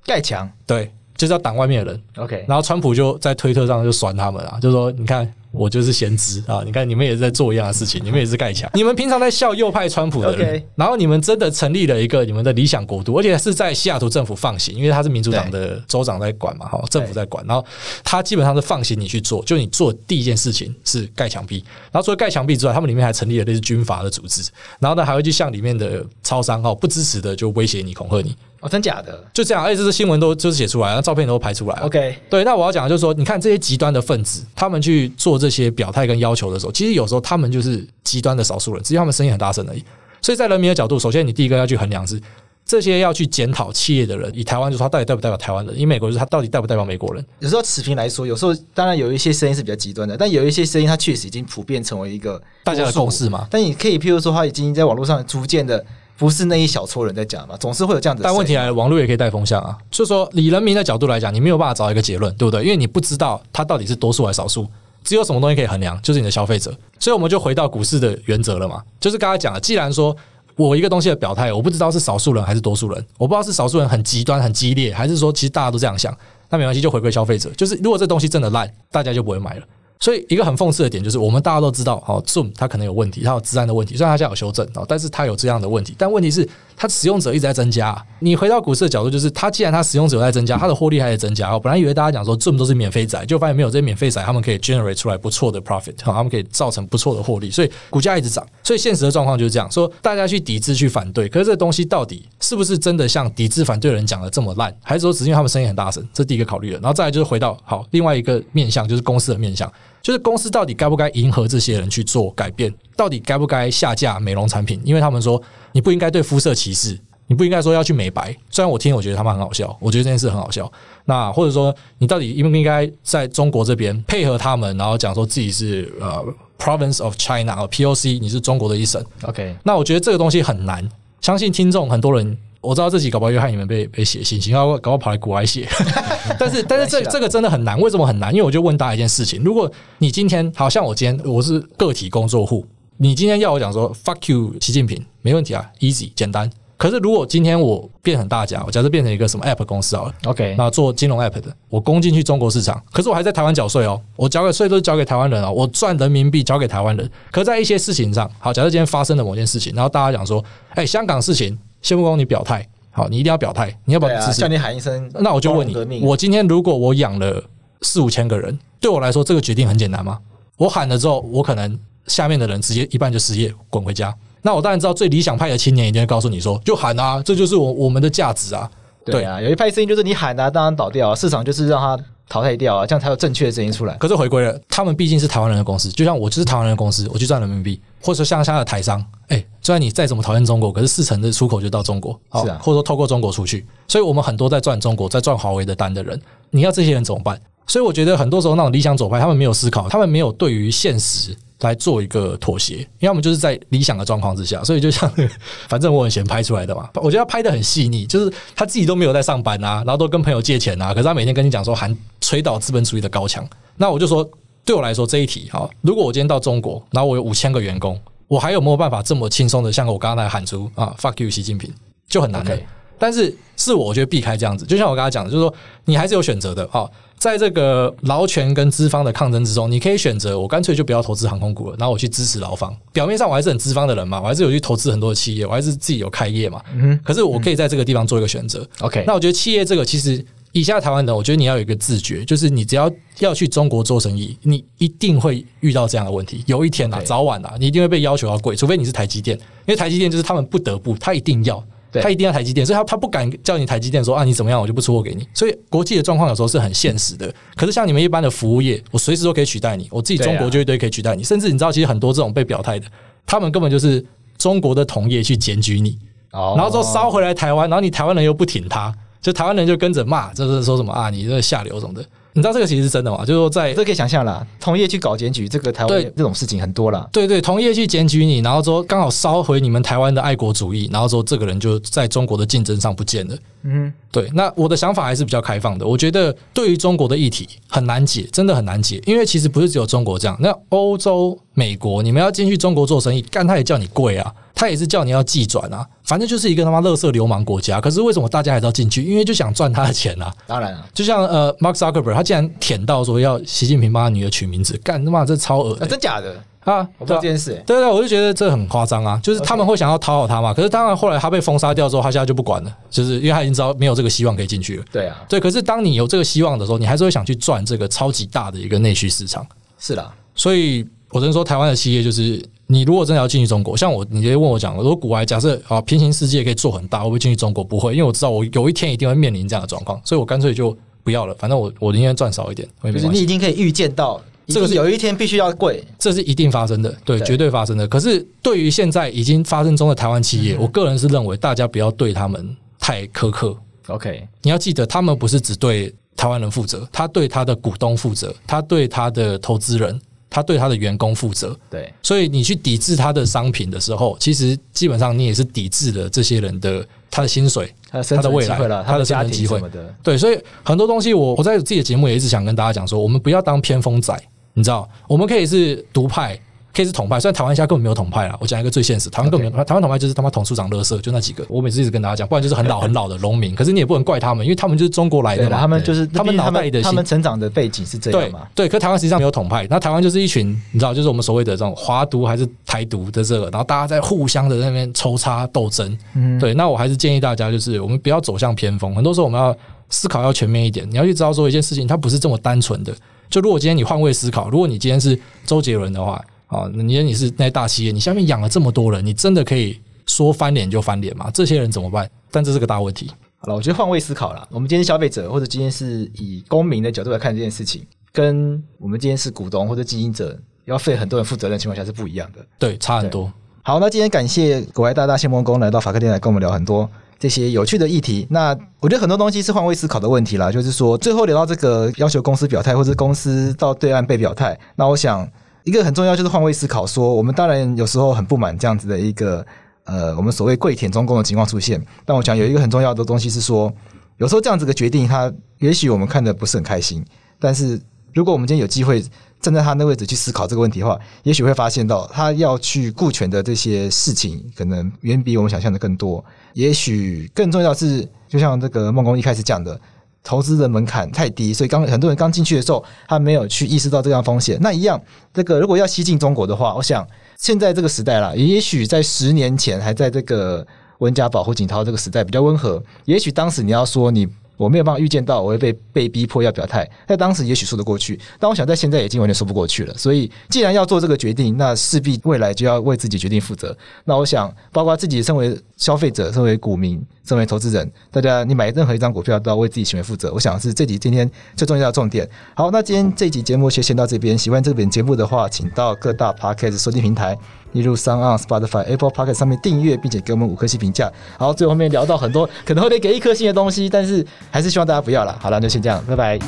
[0.04, 2.02] 盖墙，对，就是要挡外面的人。
[2.16, 2.44] OK。
[2.48, 5.32] 然后川普就在推特上就酸他们啊，就说你看。
[5.52, 6.62] 我就是先知啊！
[6.64, 8.70] 你看，你们也是在做一样的事情，你们也是盖墙。
[8.72, 17.44] 你们平常在笑右派川普的人，然后你们真的成立了一个你们的理想国度，而且是在西雅图政府放行，因为他是民主党的州长在管嘛，哈，政府在管。
[17.48, 17.66] 然后
[18.04, 21.64] 他基本上是放行你去做，就你做第一件事情是盖墙壁。
[21.90, 24.48] 然后除了盖墙壁之外，他们里面还成立了类似军阀的组织，
[24.78, 28.36] 然后呢还会去向里面的超商哦不支持的就威胁你、恐吓你。
[28.60, 29.18] 哦，真假的？
[29.32, 31.74] 就这样，而且这些新闻都就是写出来，然后照片都拍出来。
[31.80, 32.44] OK，对。
[32.44, 39.82] 那我要讲的就是说，你看这些极端的分子，他们去做这些表态跟要求的时候，其实有时候他们就是极端的少数人，只是他们声音很大声而已。
[40.20, 42.20] 所以在人民的角度，首先你第一个要去衡量是
[42.66, 47.24] 这些要去检讨企业的人，以台湾就是他到底代不代表台湾人，以美国就是他到底代不代表美国人。
[47.38, 53.48] 有时候持平来说，有时候当然有一些声音是比较极端的，但有一些声音它确实已经普遍成为一个大家的共识嘛。
[53.50, 55.82] 但你可以譬如说，他已经在网络上逐渐的。
[56.20, 58.22] 不是那一小撮人在讲嘛，总是会有这样子。
[58.22, 59.74] 但问题来了，网络也可以带风向啊。
[59.90, 62.62] 就是说，以人民的角度来讲，你没有办法找一个结论，对不对？
[62.62, 64.68] 因为你不知道它到底是多数还是少数。
[65.02, 66.70] 只有什么东西可以衡量，就是你的消费者。
[66.98, 68.82] 所以我们就回到股市的原则了嘛。
[69.00, 70.14] 就是刚才讲了，既然说
[70.56, 76.14] 我一个东西的表态，我不知道是少数人还是多数人，我不知道是少数人很极端很激烈，还是说其实大家都这样想，
[76.50, 77.48] 那没关系，就回归消费者。
[77.56, 79.62] 就是如果这东西真的烂，大家就不会买了。
[80.02, 85.94] 所以一个很讽刺的点就是，我们大家都知道，哦，Zoom 它可能有问题，它有资安的问题，虽然它现在有修正哦，但是它有这样的问题。
[85.98, 87.94] 但问题是，它使用者一直在增加。
[88.20, 91.50] 你回到股市的角度，就是它既然它使用者在增加，它的获利还在增加。
[91.50, 98.46] 哦，本来以为大家讲说 Zoom 都是免费仔，就发现没有这些免费仔，他们可以 generate 出来不错的 profit，好，他们可以造成不错的获利，所以股价一直涨。
[98.62, 106.02] 所以现实的状况就是这样说，大家去抵制、去反对，可是这个东西到底是不是真的像抵制、反对的人讲的这么烂，还是说只是因为他们声音很大声？
[106.14, 106.78] 这是第一个考虑的。
[106.78, 109.70] 然后再来就是回到好另外一个面向，就是公司的面向。
[110.02, 112.72] 就是公司到底该不该迎合这些人去做改变？
[112.96, 114.80] 到底该不该下架美容产品？
[114.84, 115.40] 因为他们说
[115.72, 118.34] 你不应该对肤色歧视，你不应该说要去美白。
[118.50, 120.70] 虽然我听我觉得他们很好笑，我觉得这件事很好笑。
[121.04, 126.24] 那或者说你到底应不应该在中国这边配合他们，然后讲说自己是呃
[126.58, 130.88] Province of China 啊 POC，你是中国的一省？OK，那我觉得这个东西很难。
[131.20, 132.36] 相信听众很多人。
[132.60, 135.66] 我知道自己搞不好又害你们被被写信，然后搞不好跑来国外写。
[136.38, 138.30] 但是但是这这个真的很难，为什么很难？
[138.32, 142.66] 因为我就问大家一件事情：如果你今天好像我今天我是个体工作户，
[142.98, 146.50] 你今天要我讲说 fuck you 习近平，没问题啊，easy 简单。
[146.76, 157.10] 可是如果今天我变很大家，我假设变成一个什么 app 公司好了，OK，那做金融 app 的，我攻进去中国市场，可是我还在台湾缴税哦，我缴给税都是缴给台湾人哦，我赚人民币缴给台湾人。
[157.30, 161.58] 可在一些事情上，好，假设今天发生了某件事情，然后大家讲说，哎，香港事情。
[161.82, 164.40] 谢木工，你表态好，你一定要表态，你要不要支持？
[164.40, 167.42] 叫你喊一声，那我就问你，我今天如果我养了
[167.82, 170.18] 四五千个人，对我来说这个决定很简单吗？
[170.56, 174.14] 我喊了之后，我可能下面的人直接一半就失业，滚回家。
[174.42, 178.70] 那我当然知道，最理想派的青年一定会告诉你说，就喊啊，这就是我我们的价值啊。
[179.04, 183.94] 对啊，有一派声音就是你喊啊，当然倒掉，啊市场就是让它淘汰掉啊，这样才有正确的声音出来。
[183.96, 188.98] 可是回归了，他们毕竟是台湾人的公司，就像我就是台湾人的公司，我去赚人民币，或者说像现在的台商。
[189.26, 196.18] 哎、欸，虽然你再怎么讨厌中国，可是四成的出口就到中国，是啊，或者说透过中国出去，所以我们很多在赚中国、在赚华为的单的人，
[196.50, 197.38] 你要这些人怎么办？
[197.66, 205.10] 所以我觉得很多时候那种理想左派，他们没有思考，他们没有对于现实来做一个妥协，因为他们就是在理想的状况之下，所以就像
[205.68, 213.46] 反正我很闲拍出来的嘛，我觉得他拍得很细腻，就是他自己都没有在上班啊，然后都跟朋友借钱啊，可是他每天跟你讲说喊吹倒资本主义的高墙，
[213.76, 214.28] 那我就说
[214.64, 217.98] 对我来说这一题哈，如果我今天到中国，然后我有五千个员工。
[218.30, 221.68] 我还有没有办法这么轻松的像我刚刚来喊出啊 “fuck you” 习近平
[222.08, 222.56] 就很难了。
[222.56, 222.60] Okay.
[222.96, 225.52] 但是是我觉得避开这样子，就像我刚才讲的，就是说
[225.84, 226.88] 你还是有选择的啊。
[227.20, 232.74] 在这个劳权跟资方的抗争之中，你可以选择我干脆就不要投资航空股了，然后我去支持劳方。
[232.94, 236.62] 表面上我还是很资方的人嘛，我还是有去投资很多的企业，我还是自己有开业嘛。
[236.74, 238.66] 嗯，可是我可以在这个地方做一个选择。
[238.80, 246.42] OK，那我觉得企业这个其实以下台湾人，我觉得你要有一个自觉，就是你只要要去中国做生意，你一定会遇到这样的问题。
[246.46, 251.62] 有一天啊，早晚啊，你一定会被要求要贵，除非你是台积电，因为台积电就是他们不得不，他一定要。
[251.94, 255.26] 他一定要台积电，所以他他不敢叫你台积电说啊，你怎么样，我就不出货给你。
[255.34, 257.32] 所以国际的状况有时候是很现实的。
[257.56, 261.24] 可是像你们一般的服务业，我随时都可以取代你，我自己中国就一堆可以取代你。
[261.24, 262.86] 甚至你知道，其实很多这种被表态的，
[263.26, 264.04] 他们根本就是
[264.38, 265.98] 中国的同业去检举你，
[266.30, 272.04] 然后之后烧回来台湾，然后你台湾人又不挺他，就台湾人就跟着骂，就是说什么啊，你这个下流什么的。
[272.32, 273.18] 你知道这个其实是真的吗？
[273.24, 277.08] 就是说，在这可以想象啦，同业去搞检举，这个台湾这种事情很多啦。
[277.12, 283.36] 对对，同业去检举你，然后说刚好烧回你们台湾的爱国主义，然后说这个人就在中国的竞争上不见了。
[283.62, 284.30] 嗯，对。
[284.32, 285.86] 那我的想法还是比较开放的。
[285.86, 290.36] 我觉得对于中国的议题很难解，真的很难解，因为其实不是只有中国这样。
[290.40, 294.32] 那欧洲、美国，你们要进去中国做生意，干他也叫你贵啊。
[294.60, 297.80] 他也是叫你要寄转啊，反正就是一个他妈垃圾流氓国家。
[297.80, 299.02] 可是为什么大家还是要进去？
[299.02, 300.30] 因为就想赚他的钱啊。
[300.46, 305.88] 当然了，就像呃，Mark Zuckerberg，他竟然舔到说要习近平帮他女儿取名字，干他妈这超恶、欸啊！
[305.88, 306.86] 真假的啊？
[306.98, 309.18] 我不知道这件事、对对，我就觉得这很夸张啊。
[309.22, 310.52] 就是他们会想要讨好他嘛。
[310.52, 314.84] 可是当然后来他被封杀掉之后，他现在就不管了，就是因为他已经知道没有这个希望可以进去了。
[314.92, 315.40] 对啊，对。
[315.40, 319.46] 可是当你有这个希望的时候，你还是会想去赚这个超级大的一个内需市场。
[319.78, 322.44] 是啦，所以我只能说，台湾的企业就是。
[322.70, 327.64] 你如果真的要进去中国，像我，你直接问我讲，如果股外假设啊，平行世界可以做很大，会不会进去中国？
[327.64, 331.34] 不会，因为我知道我有一天一定会面临这样的状况，所以我干脆就不要了。
[331.34, 332.68] 反正我我宁愿赚少一点。
[332.84, 337.88] 就是你已经可以预见到，这个是有一天必须要贵，这是一定发生的，对，对绝对发生的。
[337.88, 343.56] 可是对于现在已经发生中的台湾企业，嗯、我个人是认为大家不要对他们太苛刻。
[343.88, 350.00] OK，你要记得，他们不是只对台湾人负责，他对他的股东负责，他对他的投资人。
[350.30, 359.60] 他对他的员工负责，对，所以你去抵制他的商品的时候，其实基本上你也是抵制了这些人的他的薪水、他的未来、他的生存机会。
[360.02, 364.16] 对，所以很多东西我我在自己的节目也一直想跟大家讲说，我们不要当偏锋仔，
[364.54, 366.40] 你知道，我们可以是独派。
[366.72, 368.36] 可以是统派，虽然台湾现在根本没有统派啦。
[368.40, 369.64] 我讲一个最现实，台湾根本没有。
[369.64, 371.44] 台湾统派就是他妈统处长垃圾，就那几个。
[371.48, 373.54] 我每次一直跟大家讲，不然就是很老 很老的农民。
[373.54, 375.58] 可是你也不能怪他们，因为他们就是中国来的嘛。
[375.58, 378.46] 他们就是他们脑袋的，他们成长的背景是这样嘛？
[378.54, 378.68] 对，对。
[378.68, 385.98] 可是台湾实际上没有统派，那台湾就是一群，你知道，就是我们所谓的这种华独还是台独的这个，然后大家在互相的那边抽插斗争。
[386.14, 386.54] 嗯，对。
[386.54, 388.94] 那我还是建议大家，就是我们不要走向偏锋。
[388.94, 389.54] 很多时候我们要
[389.88, 392.94] 思考要全面一点，你要去知道说一件事情，它不是这么单纯的。
[393.28, 396.22] 就如果今天你换位思考，如果你今天是周杰伦的话。
[396.50, 401.30] 啊，你你是那大企业，你下面养了这么多人，你真的可以说翻脸就翻脸吗？
[401.32, 402.10] 这些人怎么办？
[402.28, 403.08] 但这是个大问题。
[403.38, 404.48] 好了，我觉得换位思考了。
[404.50, 412.44] 我们今天是消费者，或者今天是以公民的角度来看这件事情，跟我们今天是股东或者经营者要费很多人负责任的情况下是不一样的。
[412.58, 413.32] 对，差很多。
[413.62, 416.90] 好，那今天感谢国外大大谢孟恭来到法克电台跟我们聊很多
[417.20, 418.26] 这些有趣的议题。
[418.28, 425.30] 那我觉得很多东西是换位思考的问题啦，就是说最后聊到这个要求公司表态，或者公司到对岸被表态，那我想。
[425.64, 429.44] 一个很重要就是换位思考，说我们当然有时候很不满这样子的一个
[429.84, 431.84] 呃，我们所谓跪舔中共的情况出现。
[432.04, 433.72] 但我想有一个很重要的东西是说，
[434.16, 437.04] 有时候这样子的决定，他也许我们看得不是很开心。
[437.38, 437.80] 但是
[438.14, 439.04] 如果我们今天有机会
[439.40, 446.24] 站在他那位置去思考这个问题的话，也许会发现到他要去顾全的这些事情，可能远比我们想象的更多。
[446.54, 449.78] 也许更重要是，就像这个孟工一开始讲的。
[450.22, 454.58] 投资的门槛太低，所以刚很多人刚进去的时候，他没有去意识到这样风险。
[454.60, 455.00] 那一样，
[455.32, 457.06] 这个如果要吸进中国的话，我想
[457.38, 460.66] 现在这个时代啦，也许在十年前还在这个
[460.98, 464.28] 温家宝、胡锦涛这个时代比较温和，也许当时你要说你。
[464.60, 469.94] 我没有办法预见到我会被被逼迫要表态，在当时也许说得过去，但我想在现在已经完全说不过去了。
[469.96, 473.74] 所以既然要做这个决定，那势必未来就要为自己决定负责。
[474.04, 480.30] 那我想，包括自己身为消费者、身为股民、身为投资人，大家你买任何一张股票都要为自己行为负责。
[480.34, 482.28] 我想是这集今天最重要的重点。
[482.54, 484.36] 好，那今天这集节目就先到这边。
[484.36, 487.38] 喜欢这本节目的话，请到各大 Podcast 收听平台。
[487.72, 491.10] 例如 s o n Spotify、Apple p o c k e t 上面订阅，并且给我们五颗星评价。
[491.38, 495.38] 好，最后面聊到很多可能会得给一颗星的东西，但是还是希望大家不要了。
[495.40, 496.38] 好了，那就先这样，拜拜。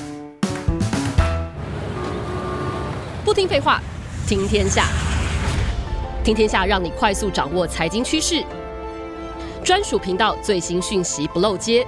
[3.25, 3.81] 不听废话，
[4.27, 4.87] 听天下，
[6.25, 8.45] 听天下让你快速掌握财经趋势，
[9.65, 11.87] 专属频道最新讯息不漏接，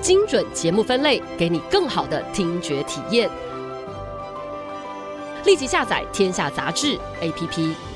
[0.00, 3.28] 精准节目分类，给你更好的听觉体验。
[5.44, 7.87] 立即下载《天下杂志》APP。